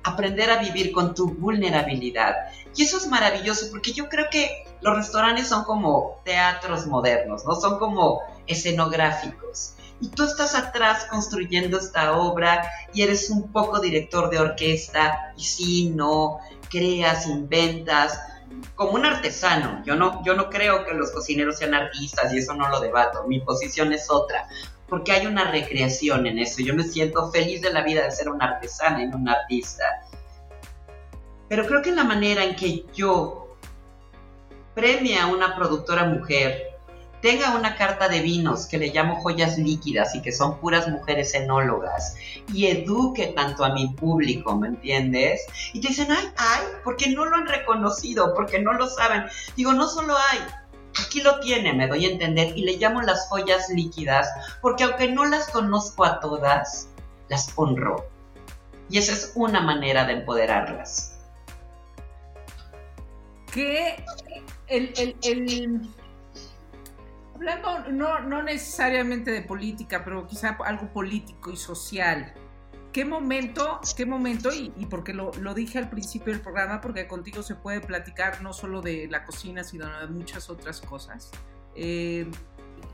aprender 0.04 0.52
a 0.52 0.58
vivir 0.58 0.92
con 0.92 1.16
tu 1.16 1.34
vulnerabilidad. 1.34 2.36
Y 2.76 2.84
eso 2.84 2.98
es 2.98 3.08
maravilloso 3.08 3.68
porque 3.72 3.94
yo 3.94 4.08
creo 4.08 4.26
que 4.30 4.66
los 4.82 4.96
restaurantes 4.96 5.48
son 5.48 5.64
como 5.64 6.22
teatros 6.24 6.86
modernos, 6.86 7.44
¿no? 7.46 7.56
Son 7.56 7.80
como 7.80 8.22
escenográficos. 8.46 9.74
Y 10.02 10.10
tú 10.10 10.24
estás 10.24 10.54
atrás 10.54 11.08
construyendo 11.10 11.80
esta 11.80 12.18
obra 12.18 12.70
y 12.94 13.02
eres 13.02 13.30
un 13.30 13.52
poco 13.52 13.80
director 13.80 14.30
de 14.30 14.40
orquesta 14.40 15.34
y 15.38 15.44
sí, 15.44 15.90
no, 15.96 16.40
creas, 16.70 17.28
inventas, 17.28 18.20
como 18.76 18.92
un 18.92 19.06
artesano. 19.06 19.84
Yo 19.86 19.96
no, 19.96 20.24
yo 20.26 20.34
no 20.36 20.50
creo 20.50 20.86
que 20.86 20.94
los 20.94 21.12
cocineros 21.12 21.58
sean 21.58 21.74
artistas 21.74 22.34
y 22.34 22.40
eso 22.40 22.54
no 22.54 22.70
lo 22.70 22.80
debato. 22.80 23.26
Mi 23.28 23.40
posición 23.40 23.94
es 23.94 24.10
otra. 24.10 24.48
Porque 24.88 25.12
hay 25.12 25.26
una 25.26 25.50
recreación 25.52 26.28
en 26.28 26.40
eso. 26.40 26.62
Yo 26.62 26.76
me 26.76 26.84
siento 26.84 27.32
feliz 27.32 27.62
de 27.62 27.74
la 27.74 27.82
vida 27.82 28.04
de 28.04 28.12
ser 28.12 28.30
una 28.30 28.46
artesana 28.46 29.02
y 29.02 29.08
no 29.08 29.18
un 29.18 29.30
artista. 29.30 29.84
Pero 31.48 31.66
creo 31.66 31.82
que 31.82 31.92
la 31.92 32.04
manera 32.04 32.44
en 32.44 32.56
que 32.56 32.86
yo 32.94 33.58
premie 34.74 35.18
a 35.18 35.28
una 35.28 35.56
productora 35.56 36.06
mujer 36.06 36.65
tenga 37.26 37.56
una 37.56 37.76
carta 37.76 38.08
de 38.08 38.22
vinos 38.22 38.68
que 38.68 38.78
le 38.78 38.90
llamo 38.90 39.16
joyas 39.16 39.58
líquidas 39.58 40.14
y 40.14 40.22
que 40.22 40.32
son 40.32 40.60
puras 40.60 40.88
mujeres 40.88 41.34
enólogas 41.34 42.16
y 42.54 42.68
eduque 42.68 43.34
tanto 43.36 43.66
a 43.66 43.74
mi 43.74 43.88
público, 43.88 44.56
¿me 44.56 44.68
entiendes? 44.68 45.42
Y 45.74 45.82
te 45.82 45.88
dicen, 45.88 46.12
ay, 46.12 46.28
ay, 46.38 46.62
porque 46.84 47.10
no 47.10 47.26
lo 47.26 47.36
han 47.36 47.48
reconocido, 47.48 48.36
porque 48.36 48.62
no 48.62 48.74
lo 48.74 48.88
saben. 48.88 49.24
Digo, 49.56 49.74
no 49.74 49.88
solo 49.88 50.16
hay, 50.16 50.38
aquí 51.04 51.24
lo 51.24 51.40
tiene, 51.40 51.74
me 51.74 51.88
doy 51.88 52.06
a 52.06 52.10
entender, 52.10 52.56
y 52.56 52.64
le 52.64 52.78
llamo 52.78 53.02
las 53.02 53.28
joyas 53.28 53.70
líquidas, 53.70 54.30
porque 54.62 54.84
aunque 54.84 55.12
no 55.12 55.26
las 55.26 55.50
conozco 55.50 56.06
a 56.06 56.20
todas, 56.20 56.90
las 57.30 57.52
honro. 57.56 58.08
Y 58.88 59.00
esa 59.00 59.14
es 59.14 59.32
una 59.34 59.62
manera 59.62 60.06
de 60.06 60.14
empoderarlas. 60.14 61.18
Que 63.52 63.96
el, 64.68 64.94
el, 64.96 65.16
el 65.24 65.90
Hablando 67.46 67.92
no, 67.92 68.20
no 68.22 68.42
necesariamente 68.42 69.30
de 69.30 69.44
política, 69.44 70.04
pero 70.04 70.26
quizá 70.26 70.58
algo 70.66 70.92
político 70.92 71.52
y 71.52 71.58
social. 71.58 72.34
¿Qué 72.92 73.06
momento, 73.06 73.82
qué 73.96 74.06
momento, 74.06 74.50
y, 74.52 74.72
porque 74.90 75.14
lo, 75.14 75.32
dije 75.54 75.78
al 75.78 75.90
principio 75.90 76.34
del 76.34 76.42
programa, 76.42 76.82
porque 76.82 77.08
contigo 77.08 77.44
se 77.44 77.54
puede 77.54 77.82
platicar 77.82 78.42
no 78.42 78.52
solo 78.52 78.82
de 78.82 79.08
la 79.12 79.26
cocina, 79.26 79.64
sino 79.64 79.86
de 80.00 80.08
muchas 80.08 80.50
otras 80.50 80.82
cosas? 80.82 81.30
Eh, 81.76 82.32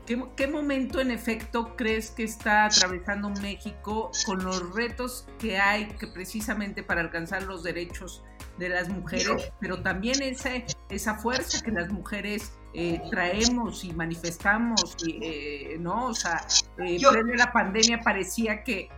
¿qué, 0.04 0.46
momento 0.48 1.00
en 1.00 1.12
efecto 1.12 1.74
crees 1.74 2.10
que 2.10 2.24
está 2.24 2.66
atravesando 2.66 3.30
México 3.30 4.10
con 4.26 4.44
los 4.44 4.74
retos 4.74 5.26
que 5.38 5.58
hay 5.58 5.86
que 5.86 6.08
precisamente 6.08 6.82
para 6.82 7.00
alcanzar 7.00 7.44
los 7.44 7.62
derechos 7.62 8.22
de 8.58 8.68
las 8.68 8.90
mujeres, 8.90 9.50
pero 9.60 9.80
también 9.82 10.20
esa, 10.20 10.50
esa 10.90 11.14
fuerza 11.14 11.62
que 11.62 11.70
las 11.70 11.90
mujeres 11.90 12.52
eh, 12.74 13.02
traemos 13.10 13.84
y 13.84 13.92
manifestamos, 13.92 14.96
eh, 15.06 15.76
¿no? 15.78 16.06
O 16.06 16.14
sea, 16.14 16.46
eh, 16.78 16.98
la 17.36 17.52
pandemia 17.52 18.00
parecía 18.00 18.64
que... 18.64 18.88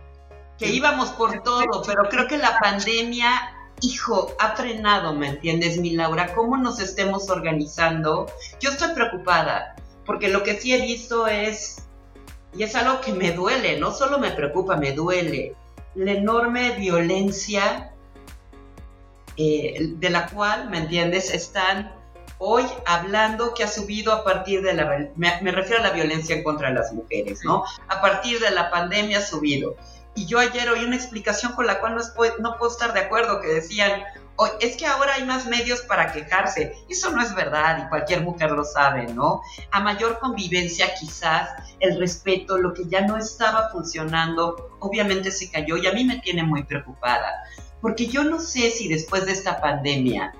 Que 0.57 0.69
íbamos 0.69 1.09
por 1.09 1.43
todo, 1.43 1.83
pero 1.85 2.07
creo 2.07 2.29
que 2.29 2.37
la 2.37 2.57
pandemia, 2.59 3.29
hijo, 3.81 4.33
ha 4.39 4.55
frenado, 4.55 5.13
¿me 5.13 5.27
entiendes, 5.27 5.77
mi 5.77 5.89
Laura? 5.89 6.33
¿Cómo 6.33 6.55
nos 6.55 6.79
estemos 6.79 7.29
organizando? 7.29 8.27
Yo 8.61 8.69
estoy 8.69 8.93
preocupada, 8.93 9.75
porque 10.05 10.29
lo 10.29 10.43
que 10.43 10.57
sí 10.57 10.73
he 10.73 10.79
visto 10.79 11.27
es, 11.27 11.83
y 12.57 12.63
es 12.63 12.73
algo 12.75 13.01
que 13.01 13.11
me 13.11 13.33
duele, 13.33 13.77
no 13.77 13.91
solo 13.91 14.17
me 14.17 14.31
preocupa, 14.31 14.77
me 14.77 14.93
duele, 14.93 15.53
la 15.95 16.13
enorme 16.13 16.71
violencia 16.77 17.91
de 19.35 20.09
la 20.09 20.27
cual, 20.27 20.69
¿me 20.69 20.77
entiendes?, 20.77 21.33
están 21.33 21.94
hoy 22.37 22.63
hablando 22.85 23.53
que 23.53 23.63
ha 23.63 23.67
subido 23.67 24.11
a 24.13 24.23
partir 24.23 24.61
de 24.61 24.73
la, 24.73 25.09
me, 25.15 25.51
refiero 25.51 25.81
a 25.81 25.87
la 25.87 25.93
violencia 25.93 26.35
en 26.35 26.43
contra 26.43 26.69
las 26.71 26.93
mujeres, 26.93 27.41
¿no? 27.43 27.63
A 27.87 28.01
partir 28.01 28.39
de 28.39 28.51
la 28.51 28.69
pandemia 28.69 29.19
ha 29.19 29.21
subido. 29.21 29.75
Y 30.15 30.25
yo 30.27 30.39
ayer 30.39 30.69
oí 30.69 30.85
una 30.85 30.95
explicación 30.95 31.53
con 31.53 31.67
la 31.67 31.79
cual 31.79 31.95
no, 31.95 32.01
puedo, 32.15 32.37
no 32.39 32.57
puedo 32.57 32.71
estar 32.71 32.93
de 32.93 33.01
acuerdo, 33.01 33.41
que 33.41 33.47
decían, 33.47 34.03
es 34.59 34.75
que 34.77 34.85
ahora 34.85 35.15
hay 35.15 35.25
más 35.25 35.45
medios 35.45 35.81
para 35.81 36.11
quejarse. 36.11 36.73
Eso 36.89 37.11
no 37.11 37.21
es 37.21 37.33
verdad 37.35 37.85
y 37.85 37.89
cualquier 37.89 38.21
mujer 38.21 38.51
lo 38.51 38.63
sabe, 38.63 39.07
¿no? 39.13 39.41
A 39.71 39.79
mayor 39.79 40.19
convivencia 40.19 40.93
quizás 40.99 41.49
el 41.79 41.99
respeto, 41.99 42.57
lo 42.57 42.73
que 42.73 42.85
ya 42.87 43.01
no 43.01 43.17
estaba 43.17 43.69
funcionando, 43.69 44.77
obviamente 44.79 45.31
se 45.31 45.49
cayó 45.51 45.77
y 45.77 45.87
a 45.87 45.93
mí 45.93 46.03
me 46.03 46.19
tiene 46.19 46.43
muy 46.43 46.63
preocupada. 46.63 47.43
Porque 47.81 48.07
yo 48.07 48.23
no 48.23 48.39
sé 48.39 48.71
si 48.71 48.87
después 48.87 49.25
de 49.25 49.33
esta 49.33 49.61
pandemia 49.61 50.33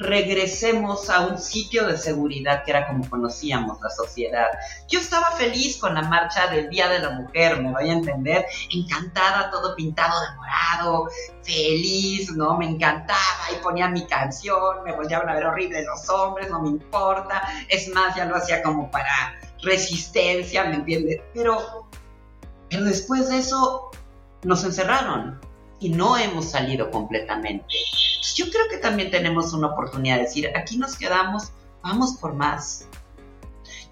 regresemos 0.00 1.10
a 1.10 1.20
un 1.20 1.38
sitio 1.38 1.86
de 1.86 1.96
seguridad 1.98 2.64
que 2.64 2.70
era 2.70 2.86
como 2.86 3.08
conocíamos 3.08 3.80
la 3.82 3.90
sociedad. 3.90 4.48
Yo 4.88 4.98
estaba 4.98 5.32
feliz 5.32 5.76
con 5.76 5.94
la 5.94 6.02
marcha 6.02 6.46
del 6.46 6.70
Día 6.70 6.88
de 6.88 7.00
la 7.00 7.10
Mujer, 7.10 7.60
me 7.60 7.70
voy 7.70 7.90
a 7.90 7.92
entender, 7.92 8.46
encantada, 8.70 9.50
todo 9.50 9.76
pintado 9.76 10.18
de 10.22 10.36
morado, 10.36 11.08
feliz, 11.42 12.32
¿no? 12.32 12.56
Me 12.56 12.66
encantaba 12.66 13.20
y 13.52 13.62
ponía 13.62 13.88
mi 13.88 14.06
canción, 14.06 14.82
me 14.84 14.92
volvían 14.92 15.28
a 15.28 15.34
ver 15.34 15.44
horrible 15.44 15.84
los 15.84 16.08
hombres, 16.08 16.50
no 16.50 16.62
me 16.62 16.68
importa, 16.68 17.42
es 17.68 17.88
más, 17.88 18.16
ya 18.16 18.24
lo 18.24 18.36
hacía 18.36 18.62
como 18.62 18.90
para 18.90 19.38
resistencia, 19.62 20.64
¿me 20.64 20.76
entiendes? 20.76 21.20
Pero, 21.34 21.90
pero 22.70 22.84
después 22.84 23.28
de 23.28 23.38
eso 23.38 23.90
nos 24.44 24.64
encerraron 24.64 25.38
y 25.80 25.88
no 25.88 26.16
hemos 26.16 26.50
salido 26.50 26.90
completamente 26.90 27.74
yo 28.40 28.50
creo 28.50 28.68
que 28.68 28.78
también 28.78 29.10
tenemos 29.10 29.52
una 29.52 29.68
oportunidad 29.68 30.16
de 30.16 30.22
decir, 30.22 30.50
aquí 30.56 30.78
nos 30.78 30.96
quedamos, 30.96 31.52
vamos 31.82 32.14
por 32.14 32.34
más. 32.34 32.86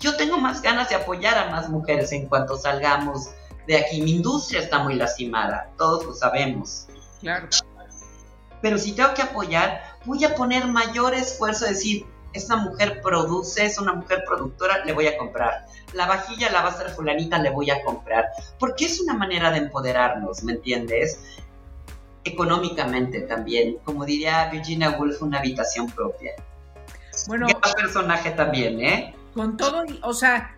Yo 0.01 0.17
tengo 0.17 0.39
más 0.39 0.63
ganas 0.63 0.89
de 0.89 0.95
apoyar 0.95 1.37
a 1.37 1.51
más 1.51 1.69
mujeres 1.69 2.13
en 2.13 2.27
cuanto 2.29 2.57
salgamos 2.57 3.31
de 3.67 3.77
aquí. 3.77 4.01
Mi 4.01 4.13
industria 4.13 4.61
está 4.61 4.83
muy 4.83 4.95
lastimada, 4.95 5.71
todos 5.77 6.05
lo 6.05 6.15
sabemos. 6.15 6.87
Claro. 7.21 7.49
Pero 8.63 8.79
si 8.79 8.93
tengo 8.93 9.13
que 9.15 9.23
apoyar, 9.23 9.83
voy 10.05 10.25
a 10.25 10.35
poner 10.35 10.67
mayor 10.67 11.15
esfuerzo, 11.15 11.67
decir, 11.67 12.07
esta 12.33 12.57
mujer 12.57 13.01
produce, 13.03 13.65
es 13.65 13.79
una 13.79 13.93
mujer 13.93 14.25
productora, 14.27 14.85
le 14.85 14.93
voy 14.93 15.09
a 15.09 15.19
comprar. 15.19 15.67
La 15.93 16.07
vajilla 16.07 16.51
la 16.51 16.63
va 16.63 16.69
a 16.69 16.73
hacer 16.73 16.91
fulanita, 16.91 17.39
le 17.39 17.51
voy 17.51 17.71
a 17.71 17.83
comprar. 17.83 18.27
Porque 18.59 18.87
es 18.87 19.01
una 19.01 19.15
manera 19.15 19.51
de 19.51 19.59
empoderarnos, 19.59 20.43
¿me 20.43 20.53
entiendes? 20.53 21.21
Económicamente 22.25 23.23
también. 23.23 23.79
Como 23.85 24.05
diría 24.05 24.49
Virginia 24.51 24.91
Woolf, 24.91 25.23
una 25.23 25.39
habitación 25.39 25.91
propia. 25.91 26.33
Bueno, 27.27 27.47
Gran 27.47 27.75
personaje 27.75 28.31
también, 28.31 28.81
¿eh? 28.81 29.15
Con 29.35 29.57
todo, 29.57 29.85
o 30.03 30.13
sea, 30.13 30.57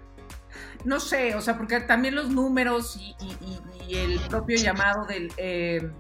no 0.85 1.01
sé, 1.01 1.35
o 1.35 1.41
sea, 1.41 1.57
porque 1.57 1.81
también 1.81 2.15
los 2.15 2.31
números 2.31 2.97
y, 2.97 3.17
el 3.91 4.21
propio 4.29 4.57
llamado 4.57 5.05
del, 5.05 5.33
eh, 5.37 5.91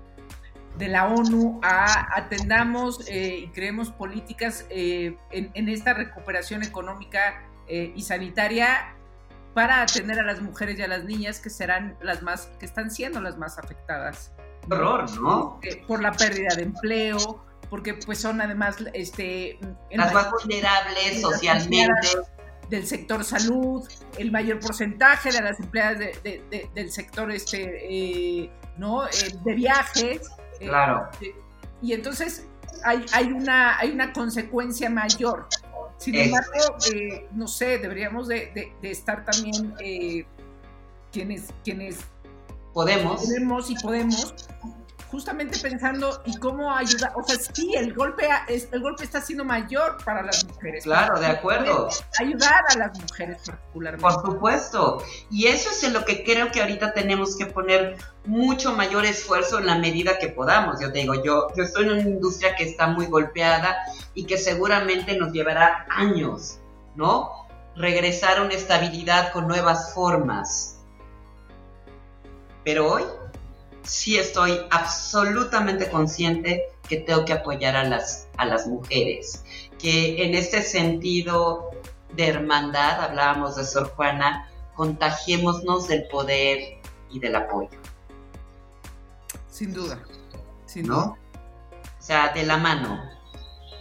de 0.78 0.88
la 0.88 1.08
ONU 1.08 1.58
a 1.60 2.16
atendamos 2.16 3.00
eh, 3.08 3.40
y 3.44 3.48
creemos 3.48 3.90
políticas 3.90 4.64
eh, 4.70 5.16
en, 5.32 5.50
en, 5.54 5.68
esta 5.68 5.92
recuperación 5.92 6.62
económica 6.62 7.42
y 7.68 8.02
sanitaria 8.02 8.96
para 9.54 9.82
atender 9.82 10.18
a 10.18 10.24
las 10.24 10.40
mujeres 10.40 10.76
y 10.78 10.82
a 10.82 10.88
las 10.88 11.04
niñas 11.04 11.38
que 11.38 11.50
serán 11.50 11.96
las 12.02 12.20
más, 12.22 12.46
que 12.58 12.66
están 12.66 12.90
siendo 12.90 13.20
las 13.20 13.38
más 13.38 13.58
afectadas. 13.58 14.32
¿No? 14.68 15.60
Por 15.86 16.02
la 16.02 16.12
pérdida 16.12 16.54
de 16.56 16.62
empleo, 16.62 17.44
porque 17.68 17.94
pues 17.94 18.20
son 18.20 18.40
además 18.40 18.76
este 18.92 19.58
las 19.90 20.12
más 20.12 20.30
vulnerables 20.30 21.20
socialmente 21.20 22.08
del 22.70 22.86
sector 22.86 23.24
salud, 23.24 23.86
el 24.16 24.30
mayor 24.30 24.60
porcentaje 24.60 25.32
de 25.32 25.42
las 25.42 25.58
empleadas 25.58 25.98
del 26.22 26.92
sector 26.92 27.30
este 27.32 28.44
eh, 28.44 28.50
no 28.76 29.06
eh, 29.06 29.10
de 29.44 29.54
viajes. 29.54 30.30
Eh, 30.60 30.68
claro. 30.68 31.08
y 31.82 31.92
entonces 31.94 32.46
hay, 32.84 33.04
hay, 33.12 33.32
una, 33.32 33.78
hay 33.78 33.90
una 33.90 34.12
consecuencia 34.12 34.88
mayor. 34.88 35.48
Sin 35.98 36.14
embargo, 36.14 36.50
no 37.32 37.46
sé, 37.46 37.78
deberíamos 37.78 38.28
de, 38.28 38.72
estar 38.82 39.24
también 39.24 39.74
quienes, 41.12 41.52
quienes 41.62 41.98
podemos. 42.72 43.22
Podemos 43.22 43.70
y 43.70 43.74
podemos 43.76 44.34
justamente 45.10 45.58
pensando 45.58 46.22
y 46.24 46.36
cómo 46.36 46.72
ayuda, 46.72 47.12
o 47.16 47.22
sea, 47.24 47.36
sí, 47.36 47.74
el 47.74 47.92
golpe, 47.94 48.28
el 48.48 48.80
golpe 48.80 49.02
está 49.02 49.20
siendo 49.20 49.44
mayor 49.44 49.96
para 50.04 50.22
las 50.22 50.44
mujeres. 50.46 50.84
Claro, 50.84 51.18
de 51.18 51.26
acuerdo. 51.26 51.88
Ayudar 52.20 52.62
a 52.68 52.78
las 52.78 52.98
mujeres 52.98 53.38
particularmente. 53.44 54.02
Por 54.02 54.24
supuesto. 54.24 55.02
Y 55.30 55.48
eso 55.48 55.70
es 55.70 55.82
en 55.82 55.94
lo 55.94 56.04
que 56.04 56.22
creo 56.22 56.52
que 56.52 56.60
ahorita 56.60 56.92
tenemos 56.92 57.36
que 57.36 57.46
poner 57.46 57.96
mucho 58.24 58.72
mayor 58.72 59.04
esfuerzo 59.04 59.58
en 59.58 59.66
la 59.66 59.78
medida 59.78 60.18
que 60.18 60.28
podamos. 60.28 60.80
Yo 60.80 60.92
te 60.92 61.00
digo, 61.00 61.14
yo, 61.24 61.48
yo 61.56 61.64
estoy 61.64 61.86
en 61.86 61.92
una 61.92 62.02
industria 62.02 62.54
que 62.54 62.64
está 62.64 62.86
muy 62.86 63.06
golpeada 63.06 63.78
y 64.14 64.24
que 64.24 64.38
seguramente 64.38 65.16
nos 65.16 65.32
llevará 65.32 65.86
años, 65.90 66.60
¿no? 66.94 67.48
Regresar 67.74 68.38
a 68.38 68.42
una 68.42 68.54
estabilidad 68.54 69.32
con 69.32 69.48
nuevas 69.48 69.92
formas. 69.92 70.79
Pero 72.64 72.92
hoy 72.92 73.04
sí 73.82 74.18
estoy 74.18 74.60
absolutamente 74.70 75.88
consciente 75.90 76.64
que 76.88 76.98
tengo 76.98 77.24
que 77.24 77.32
apoyar 77.32 77.76
a 77.76 77.84
las, 77.84 78.28
a 78.36 78.44
las 78.44 78.66
mujeres, 78.66 79.44
que 79.78 80.24
en 80.24 80.34
este 80.34 80.62
sentido 80.62 81.70
de 82.14 82.28
hermandad, 82.28 83.00
hablábamos 83.00 83.56
de 83.56 83.64
Sor 83.64 83.90
Juana, 83.90 84.48
contagiémonos 84.74 85.88
del 85.88 86.08
poder 86.08 86.78
y 87.10 87.20
del 87.20 87.36
apoyo. 87.36 87.78
Sin 89.48 89.72
duda, 89.72 90.02
sin 90.66 90.86
¿No? 90.86 91.16
O 91.98 92.02
sea, 92.02 92.32
de 92.32 92.44
la 92.44 92.56
mano, 92.56 93.00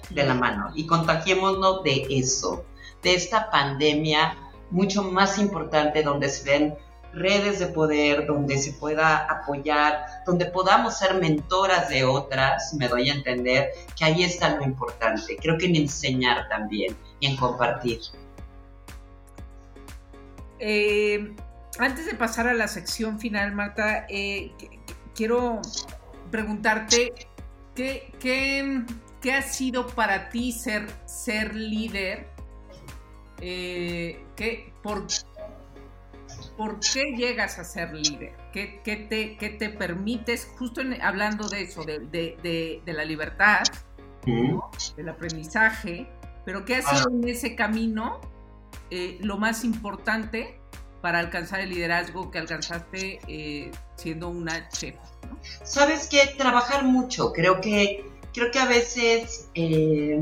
de 0.09 0.23
la 0.23 0.33
mano, 0.33 0.71
y 0.75 0.85
contagiémonos 0.85 1.83
de 1.83 2.05
eso, 2.09 2.65
de 3.01 3.15
esta 3.15 3.49
pandemia 3.49 4.37
mucho 4.71 5.03
más 5.03 5.37
importante 5.37 6.03
donde 6.03 6.29
se 6.29 6.43
ven 6.43 6.77
redes 7.13 7.59
de 7.59 7.67
poder 7.67 8.25
donde 8.25 8.57
se 8.57 8.73
pueda 8.73 9.17
apoyar, 9.25 10.05
donde 10.25 10.45
podamos 10.45 10.97
ser 10.97 11.15
mentoras 11.15 11.89
de 11.89 12.03
otras, 12.03 12.73
me 12.73 12.87
doy 12.87 13.09
a 13.09 13.13
entender 13.13 13.71
que 13.97 14.05
ahí 14.05 14.23
está 14.23 14.55
lo 14.55 14.63
importante. 14.63 15.37
Creo 15.37 15.57
que 15.57 15.65
en 15.65 15.75
enseñar 15.75 16.47
también 16.49 16.95
y 17.19 17.27
en 17.27 17.37
compartir. 17.37 17.99
Eh, 20.59 21.35
antes 21.77 22.05
de 22.05 22.15
pasar 22.15 22.47
a 22.47 22.53
la 22.53 22.67
sección 22.67 23.19
final, 23.19 23.53
Marta, 23.53 24.05
eh, 24.09 24.51
quiero 25.15 25.61
preguntarte 26.29 27.13
¿qué, 27.75 28.11
qué, 29.21 29.33
ha 29.33 29.41
sido 29.41 29.87
para 29.87 30.29
ti 30.29 30.51
ser, 30.51 30.87
ser 31.05 31.55
líder. 31.55 32.27
Eh, 33.41 34.21
¿qué, 34.35 34.73
por, 34.83 35.05
¿por 36.57 36.79
qué 36.79 37.15
llegas 37.15 37.59
a 37.59 37.63
ser 37.63 37.93
líder? 37.93 38.35
¿Qué, 38.51 38.81
te, 38.83 39.49
te, 39.49 39.69
permites, 39.69 40.49
justo 40.57 40.81
hablando 41.01 41.47
de 41.47 41.61
eso, 41.63 41.83
de, 41.83 42.81
la 42.85 43.05
libertad, 43.05 43.63
del 44.25 45.09
aprendizaje, 45.09 46.07
pero 46.45 46.65
qué 46.65 46.75
ha 46.75 46.81
sido 46.81 47.09
ah. 47.09 47.13
en 47.13 47.27
ese 47.27 47.55
camino 47.55 48.19
eh, 48.89 49.17
lo 49.21 49.37
más 49.37 49.63
importante 49.63 50.59
para 51.01 51.19
alcanzar 51.19 51.61
el 51.61 51.69
liderazgo 51.69 52.29
que 52.29 52.39
alcanzaste 52.39 53.19
eh, 53.27 53.71
siendo 53.95 54.29
una 54.29 54.67
chef? 54.69 54.95
Sabes 55.63 56.07
que 56.07 56.25
trabajar 56.37 56.83
mucho, 56.83 57.31
creo 57.31 57.61
que, 57.61 58.05
creo 58.33 58.51
que 58.51 58.59
a 58.59 58.65
veces 58.65 59.49
eh, 59.55 60.19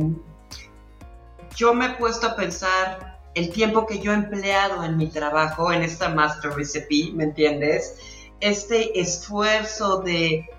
yo 1.56 1.74
me 1.74 1.88
he 1.88 1.90
puesto 1.96 2.28
a 2.28 2.36
pensar 2.36 3.17
el 3.38 3.52
tiempo 3.52 3.86
que 3.86 4.00
yo 4.00 4.12
he 4.12 4.16
empleado 4.16 4.84
en 4.84 4.98
mi 4.98 5.08
trabajo, 5.08 5.72
en 5.72 5.84
esta 5.84 6.10
Master 6.10 6.54
Recipe, 6.54 7.12
¿me 7.14 7.26
entiendes? 7.26 7.96
Este 8.40 9.00
esfuerzo 9.00 10.00
de, 10.00 10.50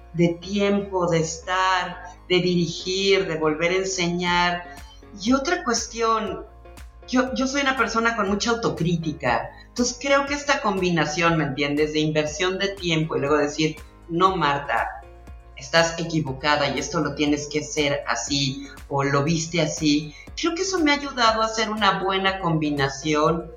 tiempo, 0.40 1.10
de 1.10 1.18
estar, 1.18 2.04
de 2.28 2.36
dirigir, 2.36 3.26
de 3.26 3.36
volver 3.36 3.72
a 3.72 3.76
enseñar. 3.76 4.76
Y 5.20 5.32
otra 5.32 5.64
cuestión, 5.64 6.46
yo, 7.08 7.34
yo 7.34 7.48
soy 7.48 7.62
una 7.62 7.76
persona 7.76 8.14
con 8.14 8.28
mucha 8.28 8.50
autocrítica, 8.50 9.50
entonces 9.66 9.98
creo 10.00 10.26
que 10.26 10.34
esta 10.34 10.60
combinación, 10.60 11.36
¿me 11.36 11.44
entiendes? 11.44 11.92
De 11.92 11.98
inversión 11.98 12.58
de 12.58 12.68
tiempo 12.68 13.16
y 13.16 13.20
luego 13.20 13.38
decir, 13.38 13.74
no, 14.08 14.36
Marta, 14.36 14.97
estás 15.58 15.98
equivocada 15.98 16.68
y 16.68 16.78
esto 16.78 17.00
lo 17.00 17.14
tienes 17.14 17.48
que 17.48 17.60
hacer 17.60 18.04
así 18.06 18.68
o 18.88 19.02
lo 19.04 19.24
viste 19.24 19.60
así. 19.60 20.14
Creo 20.40 20.54
que 20.54 20.62
eso 20.62 20.78
me 20.78 20.92
ha 20.92 20.94
ayudado 20.94 21.42
a 21.42 21.46
hacer 21.46 21.70
una 21.70 22.02
buena 22.02 22.40
combinación 22.40 23.50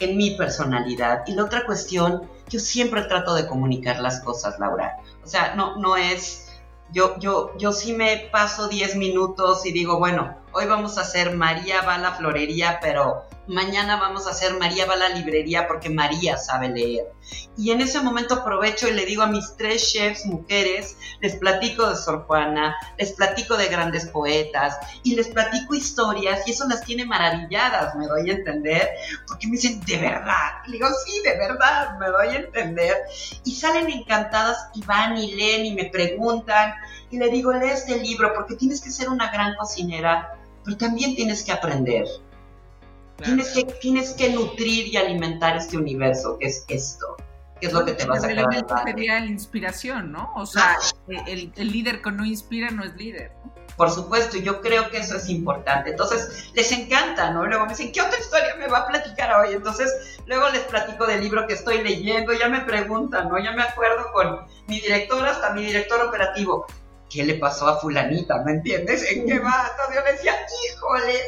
en 0.00 0.16
mi 0.16 0.30
personalidad. 0.36 1.24
Y 1.26 1.34
la 1.34 1.44
otra 1.44 1.66
cuestión, 1.66 2.28
yo 2.48 2.60
siempre 2.60 3.02
trato 3.02 3.34
de 3.34 3.46
comunicar 3.46 3.98
las 3.98 4.20
cosas, 4.20 4.58
Laura. 4.58 4.98
O 5.24 5.26
sea, 5.26 5.54
no, 5.54 5.76
no 5.76 5.96
es... 5.96 6.44
Yo, 6.90 7.18
yo, 7.18 7.54
yo 7.58 7.72
sí 7.72 7.92
me 7.92 8.30
paso 8.32 8.68
10 8.68 8.96
minutos 8.96 9.66
y 9.66 9.72
digo, 9.72 9.98
bueno, 9.98 10.38
hoy 10.52 10.66
vamos 10.66 10.98
a 10.98 11.02
hacer 11.02 11.34
María 11.34 11.82
va 11.82 11.94
a 11.94 11.98
la 11.98 12.12
florería, 12.12 12.78
pero 12.80 13.24
mañana 13.46 13.96
vamos 13.96 14.26
a 14.26 14.30
hacer 14.30 14.58
María 14.58 14.86
va 14.86 14.94
a 14.94 14.96
la 14.98 15.08
librería 15.10 15.66
porque 15.66 15.88
María 15.88 16.36
sabe 16.36 16.68
leer. 16.68 17.06
Y 17.56 17.70
en 17.70 17.80
ese 17.80 18.00
momento 18.00 18.34
aprovecho 18.34 18.88
y 18.88 18.92
le 18.92 19.04
digo 19.04 19.22
a 19.22 19.26
mis 19.26 19.56
tres 19.56 19.90
chefs 19.90 20.26
mujeres, 20.26 20.96
les 21.20 21.36
platico 21.36 21.88
de 21.88 21.96
Sor 21.96 22.24
Juana, 22.26 22.76
les 22.96 23.12
platico 23.12 23.56
de 23.56 23.68
grandes 23.68 24.06
poetas 24.06 24.78
y 25.02 25.14
les 25.14 25.28
platico 25.28 25.74
historias 25.74 26.46
y 26.46 26.52
eso 26.52 26.66
las 26.68 26.84
tiene 26.84 27.04
maravilladas, 27.04 27.94
me 27.96 28.06
doy 28.06 28.30
a 28.30 28.34
entender, 28.34 28.88
porque 29.26 29.46
me 29.46 29.54
dicen, 29.54 29.80
de 29.80 29.96
verdad, 29.96 30.62
le 30.66 30.72
digo, 30.72 30.88
sí, 31.04 31.20
de 31.24 31.36
verdad, 31.36 31.98
me 31.98 32.06
doy 32.08 32.28
a 32.28 32.36
entender. 32.36 32.96
Y 33.44 33.54
salen 33.54 33.90
encantadas 33.90 34.68
y 34.74 34.82
van 34.82 35.18
y 35.18 35.34
leen 35.34 35.66
y 35.66 35.74
me 35.74 35.86
preguntan 35.86 36.74
y 37.10 37.18
le 37.18 37.28
digo, 37.28 37.52
lee 37.52 37.70
este 37.70 37.96
libro 37.96 38.32
porque 38.34 38.54
tienes 38.54 38.80
que 38.80 38.90
ser 38.90 39.08
una 39.08 39.30
gran 39.30 39.56
cocinera, 39.56 40.38
pero 40.68 40.76
también 40.76 41.16
tienes 41.16 41.42
que 41.44 41.50
aprender. 41.50 42.06
Tienes, 43.24 43.48
que, 43.52 43.64
tienes 43.64 44.10
que 44.12 44.28
nutrir 44.28 44.88
y 44.88 44.98
alimentar 44.98 45.56
este 45.56 45.78
universo, 45.78 46.36
que 46.38 46.48
es 46.48 46.66
esto, 46.68 47.16
que 47.58 47.68
es 47.68 47.72
lo 47.72 47.86
que 47.86 47.94
te 47.94 48.04
va 48.04 48.16
a 48.16 48.18
adelante. 48.18 48.62
sería 48.84 49.18
la 49.18 49.26
inspiración, 49.26 50.12
¿no? 50.12 50.30
O 50.36 50.44
sea, 50.44 50.76
el, 51.26 51.50
líder 51.56 52.02
que 52.02 52.12
no 52.12 52.26
inspira 52.26 52.70
no 52.70 52.84
es 52.84 52.94
líder, 52.96 53.32
Por 53.78 53.90
supuesto, 53.90 54.36
yo 54.36 54.60
creo 54.60 54.90
que 54.90 54.98
eso 54.98 55.16
es 55.16 55.30
importante. 55.30 55.90
Entonces, 55.90 56.50
les 56.52 56.70
encanta, 56.70 57.30
¿no? 57.30 57.46
Luego 57.46 57.64
me 57.64 57.70
dicen, 57.70 57.90
¿qué 57.90 58.02
otra 58.02 58.18
historia 58.18 58.54
me 58.58 58.68
va 58.68 58.80
a 58.80 58.88
platicar 58.88 59.40
hoy? 59.40 59.54
Entonces, 59.54 60.20
luego 60.26 60.50
les 60.50 60.64
platico 60.64 61.06
del 61.06 61.22
libro 61.22 61.46
que 61.46 61.54
estoy 61.54 61.82
leyendo, 61.82 62.34
ya 62.34 62.50
me 62.50 62.60
preguntan, 62.60 63.30
¿no? 63.30 63.38
Ya 63.42 63.52
me 63.52 63.62
acuerdo 63.62 64.12
con 64.12 64.40
mi 64.66 64.80
director, 64.80 65.26
hasta 65.26 65.54
mi 65.54 65.64
director 65.64 66.02
operativo, 66.02 66.66
¿qué 67.10 67.24
le 67.24 67.34
pasó 67.34 67.68
a 67.68 67.78
fulanita? 67.78 68.42
¿Me 68.44 68.52
entiendes? 68.52 69.10
¿En 69.10 69.26
qué 69.26 69.38
va? 69.38 69.70
Entonces 69.70 69.94
yo 69.94 70.04
le 70.04 70.12
decía, 70.12 70.34
híjole, 70.66 71.20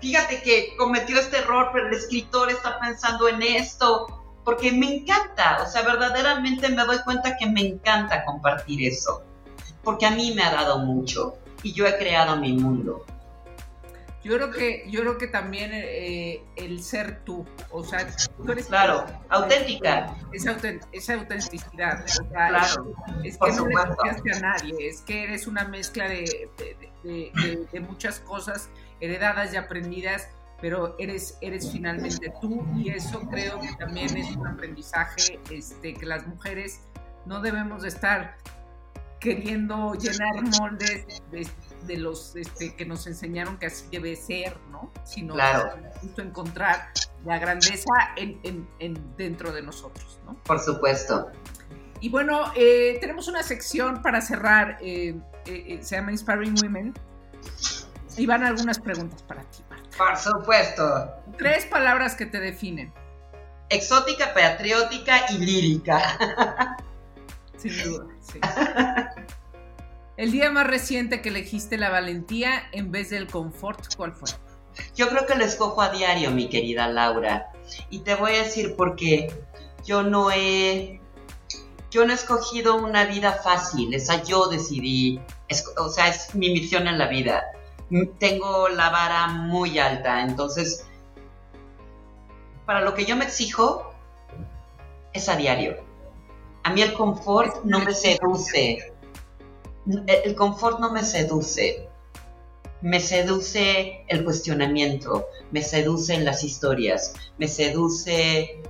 fíjate 0.00 0.42
que 0.42 0.76
cometió 0.76 1.18
este 1.18 1.38
error, 1.38 1.70
pero 1.72 1.88
el 1.88 1.94
escritor 1.94 2.50
está 2.50 2.78
pensando 2.78 3.28
en 3.28 3.42
esto, 3.42 4.06
porque 4.44 4.72
me 4.72 4.96
encanta, 4.96 5.62
o 5.62 5.66
sea, 5.66 5.82
verdaderamente 5.82 6.68
me 6.68 6.84
doy 6.84 6.98
cuenta 7.04 7.36
que 7.36 7.46
me 7.46 7.60
encanta 7.60 8.24
compartir 8.24 8.86
eso, 8.86 9.22
porque 9.82 10.06
a 10.06 10.10
mí 10.10 10.32
me 10.34 10.42
ha 10.42 10.52
dado 10.52 10.78
mucho 10.78 11.38
y 11.62 11.72
yo 11.72 11.86
he 11.86 11.96
creado 11.98 12.36
mi 12.36 12.52
mundo. 12.52 13.04
Yo 14.28 14.36
creo 14.36 14.50
que, 14.50 14.84
yo 14.90 15.00
creo 15.00 15.16
que 15.16 15.26
también 15.26 15.70
eh, 15.72 16.42
el 16.56 16.82
ser 16.82 17.24
tú, 17.24 17.46
o 17.70 17.82
sea, 17.82 18.06
tú 18.36 18.52
eres 18.52 18.66
claro, 18.66 19.06
auténtica. 19.30 20.14
Esa, 20.32 20.54
esa 20.92 21.14
autenticidad, 21.14 22.04
claro, 22.30 22.94
es, 23.24 23.38
que 23.38 23.52
no 23.52 23.66
le 23.66 24.32
a 24.32 24.40
nadie, 24.40 24.86
es 24.86 25.00
que 25.00 25.24
eres 25.24 25.46
una 25.46 25.64
mezcla 25.64 26.06
de, 26.10 26.50
de 27.02 27.80
muchas 27.80 28.20
cosas 28.20 28.68
heredadas 29.00 29.54
y 29.54 29.56
aprendidas, 29.56 30.28
pero 30.60 30.94
eres, 30.98 31.38
eres 31.40 31.72
finalmente 31.72 32.30
tú 32.38 32.66
y 32.76 32.90
eso 32.90 33.20
creo 33.30 33.58
que 33.60 33.74
también 33.78 34.14
es 34.14 34.36
un 34.36 34.46
aprendizaje 34.46 35.40
este, 35.50 35.94
que 35.94 36.04
las 36.04 36.26
mujeres 36.26 36.82
no 37.24 37.40
debemos 37.40 37.80
de 37.80 37.88
estar 37.88 38.36
queriendo 39.20 39.94
llenar 39.94 40.42
moldes 40.60 41.22
de, 41.30 41.46
los 41.86 42.36
este, 42.36 42.74
que 42.74 42.84
nos 42.84 43.06
enseñaron 43.06 43.58
que 43.58 43.66
así 43.66 43.86
debe 43.90 44.16
ser, 44.16 44.56
¿no? 44.70 44.92
Sino 45.04 45.34
justo 46.00 46.22
encontrar 46.22 46.90
la 47.24 47.38
grandeza 47.38 47.92
en, 48.16 48.68
dentro 49.16 49.52
de 49.52 49.62
nosotros, 49.62 50.20
¿no? 50.24 50.34
Por 50.44 50.60
supuesto. 50.60 51.30
Y 52.00 52.08
bueno, 52.10 52.52
eh, 52.54 52.98
tenemos 53.00 53.28
una 53.28 53.42
sección 53.42 54.02
para 54.02 54.20
cerrar, 54.20 54.78
eh, 54.80 55.16
eh, 55.46 55.78
se 55.82 55.96
llama 55.96 56.12
Inspiring 56.12 56.54
Women, 56.62 56.94
y 58.16 58.26
van 58.26 58.44
algunas 58.44 58.78
preguntas 58.78 59.22
para 59.22 59.42
ti, 59.42 59.62
Marta. 59.68 59.96
Por 59.96 60.16
supuesto. 60.16 61.14
Tres 61.36 61.66
palabras 61.66 62.14
que 62.14 62.26
te 62.26 62.40
definen. 62.40 62.92
Exótica, 63.68 64.32
patriótica 64.32 65.30
y 65.30 65.38
lírica. 65.38 66.76
Sin 67.56 67.84
duda, 67.84 68.06
sí. 68.20 68.40
El 70.18 70.32
día 70.32 70.50
más 70.50 70.66
reciente 70.66 71.22
que 71.22 71.28
elegiste 71.28 71.78
la 71.78 71.90
valentía 71.90 72.68
en 72.72 72.90
vez 72.90 73.10
del 73.10 73.28
confort, 73.28 73.94
¿cuál 73.96 74.16
fue? 74.16 74.28
Yo 74.96 75.08
creo 75.08 75.26
que 75.26 75.36
lo 75.36 75.44
escojo 75.44 75.80
a 75.80 75.90
diario, 75.90 76.32
mi 76.32 76.48
querida 76.48 76.88
Laura. 76.88 77.52
Y 77.88 78.00
te 78.00 78.16
voy 78.16 78.32
a 78.32 78.42
decir 78.42 78.74
por 78.74 78.96
qué. 78.96 79.32
Yo 79.84 80.02
no 80.02 80.32
he 80.32 81.00
yo 81.92 82.04
no 82.04 82.12
he 82.12 82.16
escogido 82.16 82.74
una 82.74 83.04
vida 83.04 83.32
fácil, 83.32 83.94
esa 83.94 84.22
yo 84.24 84.48
decidí, 84.48 85.20
o 85.78 85.88
sea, 85.88 86.08
es 86.08 86.34
mi 86.34 86.50
misión 86.50 86.88
en 86.88 86.98
la 86.98 87.06
vida. 87.06 87.44
Tengo 88.18 88.68
la 88.68 88.90
vara 88.90 89.28
muy 89.28 89.78
alta, 89.78 90.22
entonces, 90.22 90.84
para 92.66 92.80
lo 92.80 92.92
que 92.94 93.06
yo 93.06 93.14
me 93.14 93.24
exijo, 93.24 93.94
es 95.12 95.28
a 95.28 95.36
diario. 95.36 95.76
A 96.64 96.72
mí 96.72 96.82
el 96.82 96.92
confort 96.92 97.64
no 97.64 97.78
me 97.78 97.94
seduce. 97.94 98.97
El 100.06 100.34
confort 100.34 100.80
no 100.80 100.92
me 100.92 101.02
seduce. 101.02 101.88
Me 102.80 103.00
seduce 103.00 104.04
el 104.06 104.24
cuestionamiento, 104.24 105.26
me 105.50 105.62
seducen 105.62 106.24
las 106.24 106.44
historias, 106.44 107.12
me 107.36 107.48
seduce 107.48 108.62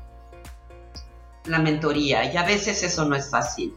la 1.45 1.59
mentoría 1.59 2.33
y 2.33 2.37
a 2.37 2.43
veces 2.43 2.83
eso 2.83 3.05
no 3.05 3.17
es 3.17 3.29
fácil. 3.29 3.75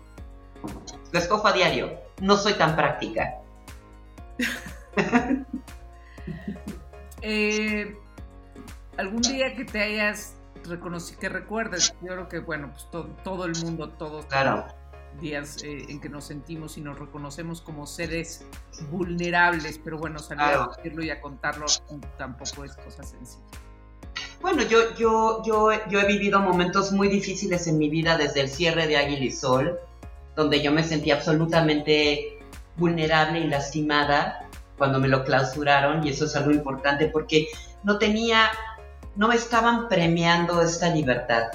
Lo 1.11 1.19
escojo 1.19 1.47
a 1.47 1.53
diario, 1.53 1.99
no 2.21 2.37
soy 2.37 2.53
tan 2.53 2.75
práctica. 2.75 3.39
Eh, 7.23 7.95
¿Algún 8.97 9.21
día 9.21 9.55
que 9.55 9.63
te 9.63 9.79
hayas 9.79 10.33
reconocido, 10.63 11.19
que 11.19 11.29
recuerdes? 11.29 11.93
Yo 12.01 12.13
creo 12.13 12.27
que, 12.27 12.39
bueno, 12.39 12.71
pues 12.71 12.87
todo, 13.23 13.45
el 13.45 13.55
mundo, 13.63 13.89
todos 13.89 14.25
claro. 14.25 14.65
Días 15.19 15.63
eh, 15.63 15.85
en 15.89 15.99
que 15.99 16.09
nos 16.09 16.25
sentimos 16.25 16.77
y 16.77 16.81
nos 16.81 16.97
reconocemos 16.97 17.61
como 17.61 17.85
seres 17.85 18.45
vulnerables, 18.89 19.79
pero 19.83 19.97
bueno, 19.97 20.19
salir 20.19 20.43
a 20.43 20.69
decirlo 20.75 21.03
y 21.03 21.09
a 21.09 21.19
contarlo 21.19 21.65
tampoco 22.17 22.63
es 22.63 22.75
cosa 22.75 23.03
sencilla. 23.03 23.43
Bueno, 24.41 24.63
yo, 24.63 24.95
yo, 24.95 25.43
yo, 25.45 25.69
yo 25.87 25.99
he 25.99 26.05
vivido 26.05 26.39
momentos 26.39 26.91
muy 26.91 27.07
difíciles 27.09 27.67
en 27.67 27.77
mi 27.77 27.89
vida 27.89 28.17
desde 28.17 28.41
el 28.41 28.49
cierre 28.49 28.87
de 28.87 28.97
Águila 28.97 29.25
y 29.25 29.31
Sol, 29.31 29.79
donde 30.35 30.61
yo 30.61 30.71
me 30.71 30.83
sentí 30.83 31.11
absolutamente 31.11 32.39
vulnerable 32.77 33.39
y 33.39 33.47
lastimada 33.47 34.47
cuando 34.77 34.99
me 34.99 35.07
lo 35.07 35.23
clausuraron, 35.23 36.05
y 36.05 36.09
eso 36.09 36.25
es 36.25 36.35
algo 36.35 36.49
importante 36.49 37.07
porque 37.07 37.47
no 37.83 37.99
tenía, 37.99 38.49
no 39.15 39.27
me 39.27 39.35
estaban 39.35 39.87
premiando 39.87 40.59
esta 40.63 40.89
libertad, 40.89 41.51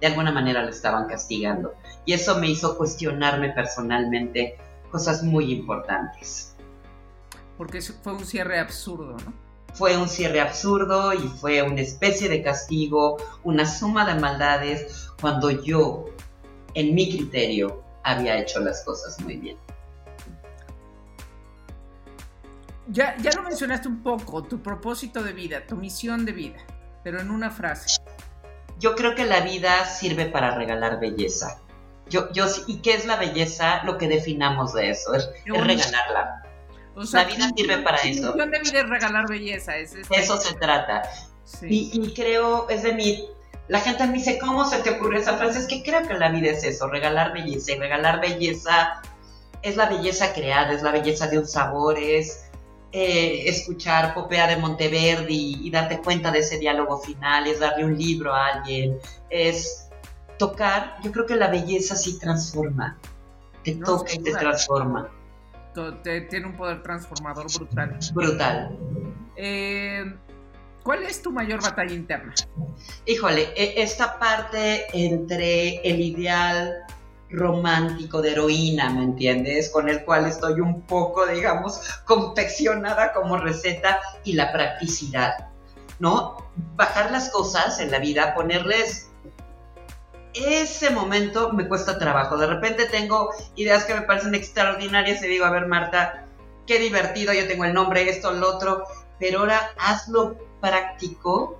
de 0.00 0.06
alguna 0.06 0.30
manera 0.30 0.62
la 0.62 0.70
estaban 0.70 1.08
castigando, 1.08 1.74
y 2.04 2.12
eso 2.12 2.38
me 2.38 2.48
hizo 2.48 2.76
cuestionarme 2.76 3.50
personalmente 3.50 4.58
cosas 4.90 5.22
muy 5.22 5.52
importantes. 5.52 6.54
Porque 7.56 7.80
fue 7.80 8.12
un 8.12 8.24
cierre 8.24 8.58
absurdo, 8.58 9.16
¿no? 9.24 9.32
Fue 9.74 9.96
un 9.96 10.08
cierre 10.08 10.40
absurdo 10.40 11.14
y 11.14 11.28
fue 11.28 11.62
una 11.62 11.80
especie 11.80 12.28
de 12.28 12.42
castigo, 12.42 13.16
una 13.42 13.64
suma 13.64 14.04
de 14.04 14.20
maldades, 14.20 15.08
cuando 15.20 15.50
yo, 15.50 16.06
en 16.74 16.94
mi 16.94 17.08
criterio, 17.10 17.82
había 18.02 18.38
hecho 18.38 18.60
las 18.60 18.84
cosas 18.84 19.18
muy 19.20 19.36
bien. 19.36 19.56
Ya, 22.88 23.16
ya 23.18 23.30
lo 23.32 23.42
mencionaste 23.42 23.88
un 23.88 24.02
poco, 24.02 24.42
tu 24.42 24.60
propósito 24.60 25.22
de 25.22 25.32
vida, 25.32 25.64
tu 25.66 25.76
misión 25.76 26.26
de 26.26 26.32
vida, 26.32 26.58
pero 27.02 27.20
en 27.20 27.30
una 27.30 27.50
frase. 27.50 27.96
Yo 28.78 28.94
creo 28.94 29.14
que 29.14 29.24
la 29.24 29.40
vida 29.40 29.86
sirve 29.86 30.26
para 30.26 30.56
regalar 30.56 31.00
belleza. 31.00 31.61
Yo, 32.12 32.30
yo, 32.32 32.46
¿Y 32.66 32.76
qué 32.76 32.94
es 32.94 33.06
la 33.06 33.16
belleza? 33.16 33.82
Lo 33.84 33.98
que 33.98 34.06
definamos 34.06 34.74
de 34.74 34.90
eso, 34.90 35.14
es 35.14 35.28
regalarla 35.46 36.42
la 36.94 37.24
vida 37.24 37.50
sirve 37.56 37.78
para 37.78 37.98
eso. 37.98 38.34
La 38.36 38.46
vida 38.46 38.60
es 38.80 38.88
regalar 38.88 39.28
belleza. 39.28 39.76
Es, 39.76 39.94
Eso 40.10 40.36
se 40.36 40.54
trata. 40.54 41.02
Y, 41.62 42.12
creo, 42.14 42.68
es 42.68 42.82
de 42.82 42.92
mi... 42.94 43.28
La 43.68 43.80
gente 43.80 44.06
me 44.06 44.14
dice, 44.14 44.38
¿cómo 44.38 44.68
se 44.68 44.78
te 44.78 44.90
ocurrió 44.90 45.20
esa 45.20 45.36
frase? 45.36 45.60
Es 45.60 45.66
que 45.66 45.82
creo 45.82 46.06
que 46.06 46.14
la 46.14 46.30
vida 46.30 46.50
es 46.50 46.64
eso, 46.64 46.88
regalar 46.88 47.32
belleza. 47.32 47.72
Y 47.72 47.78
regalar 47.78 48.20
belleza 48.20 49.00
es 49.62 49.76
la 49.76 49.86
belleza 49.86 50.32
creada, 50.34 50.72
es 50.72 50.82
la 50.82 50.90
belleza 50.90 51.28
de 51.28 51.38
un 51.38 51.46
sabor, 51.46 51.98
es 51.98 52.44
eh, 52.90 53.44
escuchar 53.46 54.12
Popea 54.12 54.48
de 54.48 54.56
Monteverdi 54.56 55.60
y, 55.62 55.70
darte 55.70 55.98
cuenta 55.98 56.30
de 56.30 56.40
ese 56.40 56.58
diálogo 56.58 56.98
final, 56.98 57.46
es 57.46 57.60
darle 57.60 57.84
un 57.84 57.96
libro 57.96 58.34
a 58.34 58.48
alguien, 58.48 58.98
es 59.30 59.81
tocar. 60.46 60.96
Yo 61.02 61.12
creo 61.12 61.26
que 61.26 61.36
la 61.36 61.48
belleza 61.48 61.96
sí 61.96 62.18
transforma, 62.18 62.98
te 63.62 63.74
toca 63.76 64.12
y 64.12 64.18
te 64.18 64.32
transforma 64.32 65.10
tiene 65.72 66.46
un 66.46 66.56
poder 66.56 66.82
transformador 66.82 67.46
brutal. 67.52 67.98
Brutal. 68.12 68.78
Eh, 69.36 70.04
¿Cuál 70.82 71.04
es 71.04 71.22
tu 71.22 71.30
mayor 71.30 71.62
batalla 71.62 71.94
interna? 71.94 72.34
Híjole, 73.06 73.52
e, 73.56 73.82
esta 73.82 74.18
parte 74.18 74.86
entre 74.92 75.76
el 75.88 76.00
ideal 76.00 76.74
romántico 77.30 78.20
de 78.20 78.32
heroína, 78.32 78.90
¿me 78.90 79.04
entiendes? 79.04 79.70
Con 79.70 79.88
el 79.88 80.04
cual 80.04 80.26
estoy 80.26 80.60
un 80.60 80.82
poco, 80.82 81.26
digamos, 81.26 81.80
confeccionada 82.04 83.12
como 83.12 83.38
receta 83.38 84.00
y 84.24 84.34
la 84.34 84.52
practicidad, 84.52 85.48
¿no? 85.98 86.36
Bajar 86.74 87.10
las 87.10 87.30
cosas 87.30 87.80
en 87.80 87.90
la 87.90 88.00
vida, 88.00 88.34
ponerles 88.34 89.11
ese 90.34 90.90
momento 90.90 91.52
me 91.52 91.68
cuesta 91.68 91.98
trabajo. 91.98 92.36
De 92.36 92.46
repente 92.46 92.86
tengo 92.86 93.30
ideas 93.56 93.84
que 93.84 93.94
me 93.94 94.02
parecen 94.02 94.34
extraordinarias 94.34 95.22
y 95.22 95.28
digo, 95.28 95.44
a 95.44 95.50
ver 95.50 95.66
Marta, 95.66 96.26
qué 96.66 96.78
divertido, 96.78 97.32
yo 97.32 97.46
tengo 97.46 97.64
el 97.64 97.74
nombre, 97.74 98.08
esto, 98.08 98.32
lo 98.32 98.56
otro, 98.56 98.84
pero 99.18 99.40
ahora 99.40 99.70
hazlo 99.78 100.36
práctico. 100.60 101.58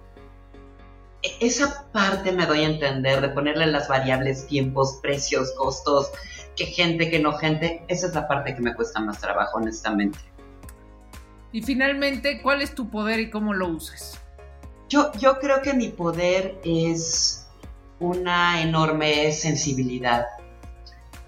E, 1.23 1.47
esa 1.47 1.87
parte 1.93 2.33
me 2.33 2.47
doy 2.47 2.65
a 2.65 2.69
entender 2.69 3.21
de 3.21 3.29
ponerle 3.29 3.67
las 3.67 3.89
variables 3.89 4.47
tiempos, 4.47 4.99
precios, 5.03 5.53
costos, 5.53 6.11
que 6.57 6.67
gente, 6.67 7.11
que 7.11 7.19
no 7.19 7.33
gente, 7.35 7.85
esa 7.89 8.07
es 8.07 8.15
la 8.15 8.29
parte 8.29 8.55
que 8.55 8.61
me 8.61 8.75
cuesta 8.75 9.01
más 9.01 9.21
trabajo, 9.21 9.59
honestamente. 9.59 10.19
Y 11.53 11.63
finalmente, 11.63 12.41
¿cuál 12.41 12.63
es 12.63 12.75
tu 12.75 12.89
poder 12.89 13.21
y 13.21 13.31
cómo 13.31 13.53
lo 13.53 13.69
usas? 13.69 14.19
Yo, 14.89 15.13
yo 15.19 15.39
creo 15.39 15.63
que 15.63 15.75
mi 15.75 15.89
poder 15.89 16.59
es 16.65 17.42
una 18.03 18.61
enorme 18.61 19.31
sensibilidad 19.33 20.27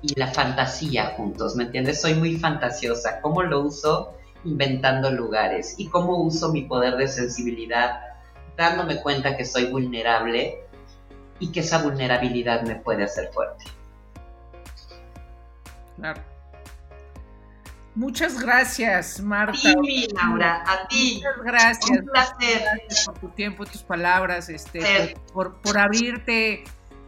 y 0.03 0.19
la 0.19 0.27
fantasía 0.27 1.15
juntos, 1.17 1.55
¿me 1.55 1.65
entiendes? 1.65 2.01
Soy 2.01 2.15
muy 2.15 2.37
fantasiosa. 2.37 3.21
¿Cómo 3.21 3.43
lo 3.45 3.61
uso? 3.61 4.15
Inventando 4.45 5.11
lugares. 5.13 5.77
¿Y 5.79 5.89
cómo 5.89 6.19
uso 6.19 6.53
mi 6.53 6.63
poder 6.63 6.97
de 6.97 7.07
sensibilidad? 7.07 8.01
Dándome 8.57 9.01
cuenta 9.01 9.37
que 9.37 9.45
soy 9.45 9.67
vulnerable 9.67 10.59
y 11.39 11.53
que 11.53 11.61
esa 11.61 11.81
vulnerabilidad 11.81 12.63
me 12.63 12.75
puede 12.75 13.05
hacer 13.05 13.31
fuerte. 13.33 13.65
Claro. 15.97 16.21
Muchas 17.95 18.41
gracias, 18.41 19.21
Marta. 19.21 19.71
A 19.71 19.83
ti, 19.83 20.09
Laura, 20.15 20.65
a 20.67 20.89
ti. 20.89 21.23
Muchas 21.23 21.45
gracias. 21.45 21.91
Un 21.91 22.07
placer. 22.07 22.63
Gracias 22.63 23.07
por 23.07 23.19
tu 23.19 23.29
tiempo, 23.31 23.65
tus 23.65 23.83
palabras, 23.83 24.49
este, 24.49 25.17
por, 25.33 25.61
por, 25.61 25.79
abrirte 25.79 26.65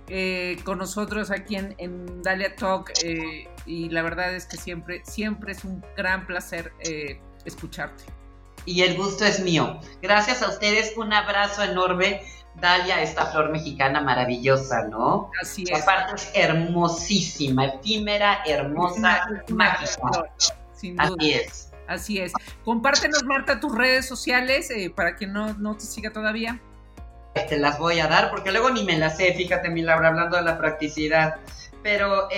eh, 0.08 0.56
con 0.64 0.78
nosotros 0.78 1.32
aquí 1.32 1.56
en, 1.56 1.74
en 1.78 2.22
Dalia 2.22 2.54
Talk. 2.54 2.92
Eh, 3.02 3.48
y 3.66 3.88
la 3.88 4.02
verdad 4.02 4.32
es 4.32 4.46
que 4.46 4.56
siempre, 4.56 5.02
siempre 5.04 5.52
es 5.52 5.64
un 5.64 5.84
gran 5.96 6.24
placer 6.24 6.72
eh, 6.80 7.20
escucharte. 7.44 8.04
Y 8.64 8.82
el 8.82 8.96
gusto 8.96 9.24
es 9.24 9.40
mío. 9.40 9.80
Gracias 10.02 10.42
a 10.42 10.48
ustedes, 10.48 10.92
un 10.96 11.12
abrazo 11.12 11.64
enorme. 11.64 12.22
Dalia, 12.60 13.02
esta 13.02 13.26
flor 13.26 13.50
mexicana 13.50 14.00
maravillosa, 14.00 14.84
¿no? 14.84 15.30
Así 15.42 15.64
es. 15.68 15.82
Aparte 15.82 16.14
es 16.14 16.30
hermosísima, 16.32 17.66
efímera, 17.66 18.42
hermosa, 18.46 19.28
mágica. 19.48 20.30
Así 20.98 21.32
es. 21.32 21.70
Así 21.86 22.18
es. 22.18 22.32
Compártenos, 22.64 23.24
Marta, 23.24 23.60
tus 23.60 23.74
redes 23.74 24.06
sociales 24.06 24.70
eh, 24.70 24.90
para 24.94 25.14
quien 25.14 25.32
no, 25.32 25.54
no 25.54 25.76
te 25.76 25.84
siga 25.84 26.12
todavía. 26.12 26.60
Te 27.48 27.58
las 27.58 27.78
voy 27.78 28.00
a 28.00 28.08
dar 28.08 28.30
porque 28.30 28.50
luego 28.50 28.70
ni 28.70 28.82
me 28.82 28.98
las 28.98 29.18
sé, 29.18 29.34
fíjate, 29.34 29.68
mi 29.68 29.82
Laura, 29.82 30.08
hablando 30.08 30.36
de 30.36 30.42
la 30.42 30.58
practicidad. 30.58 31.36
Pero 31.82 32.28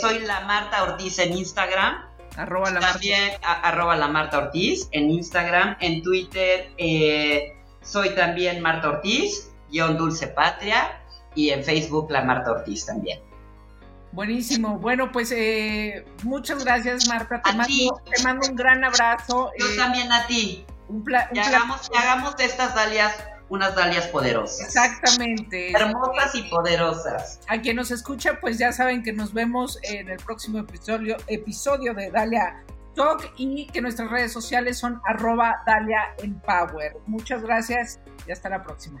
soy 0.00 0.20
la 0.20 0.40
Marta 0.42 0.82
Ortiz 0.84 1.18
en 1.18 1.36
Instagram. 1.36 2.06
Arroba 2.36 2.70
la 2.70 2.80
también 2.80 3.32
arroba 3.42 3.96
la 3.96 4.06
Marta 4.06 4.38
Ortiz 4.38 4.88
en 4.92 5.10
Instagram. 5.10 5.76
En 5.80 6.02
Twitter 6.02 6.70
eh, 6.76 7.56
soy 7.82 8.10
también 8.10 8.62
Marta 8.62 8.88
Ortiz, 8.88 9.50
guion 9.70 9.96
Dulce 9.96 10.28
Patria. 10.28 11.02
Y 11.34 11.50
en 11.50 11.64
Facebook 11.64 12.10
la 12.10 12.22
Marta 12.22 12.52
Ortiz 12.52 12.86
también. 12.86 13.20
Buenísimo. 14.12 14.78
Bueno, 14.78 15.12
pues 15.12 15.32
eh, 15.32 16.04
muchas 16.24 16.64
gracias, 16.64 17.08
Marta. 17.08 17.40
Te, 17.42 17.52
mando, 18.22 18.48
un 18.48 18.56
gran 18.56 18.84
abrazo. 18.84 19.50
Yo 19.58 19.66
eh, 19.66 19.76
también 19.76 20.10
a 20.12 20.26
ti. 20.26 20.64
Un, 20.88 21.04
y 21.32 21.38
hagamos, 21.38 21.90
hagamos 21.96 22.36
de 22.36 22.44
estas 22.46 22.74
dalias 22.74 23.14
unas 23.50 23.74
dalias 23.74 24.06
poderosas. 24.06 24.66
Exactamente. 24.66 25.72
Hermosas 25.72 26.34
y 26.34 26.42
poderosas. 26.44 27.40
A 27.48 27.60
quien 27.60 27.76
nos 27.76 27.90
escucha, 27.90 28.38
pues 28.40 28.58
ya 28.58 28.72
saben 28.72 29.02
que 29.02 29.12
nos 29.12 29.34
vemos 29.34 29.78
en 29.82 30.08
el 30.08 30.18
próximo 30.18 30.58
episodio, 30.58 31.16
episodio 31.26 31.92
de 31.92 32.10
Dalia 32.10 32.64
Talk 32.94 33.32
y 33.36 33.66
que 33.66 33.80
nuestras 33.80 34.10
redes 34.10 34.32
sociales 34.32 34.78
son 34.78 35.00
arroba 35.04 35.62
Dalia 35.66 36.14
Empower. 36.18 36.96
Muchas 37.06 37.42
gracias 37.42 37.98
y 38.26 38.30
hasta 38.30 38.48
la 38.48 38.62
próxima. 38.62 39.00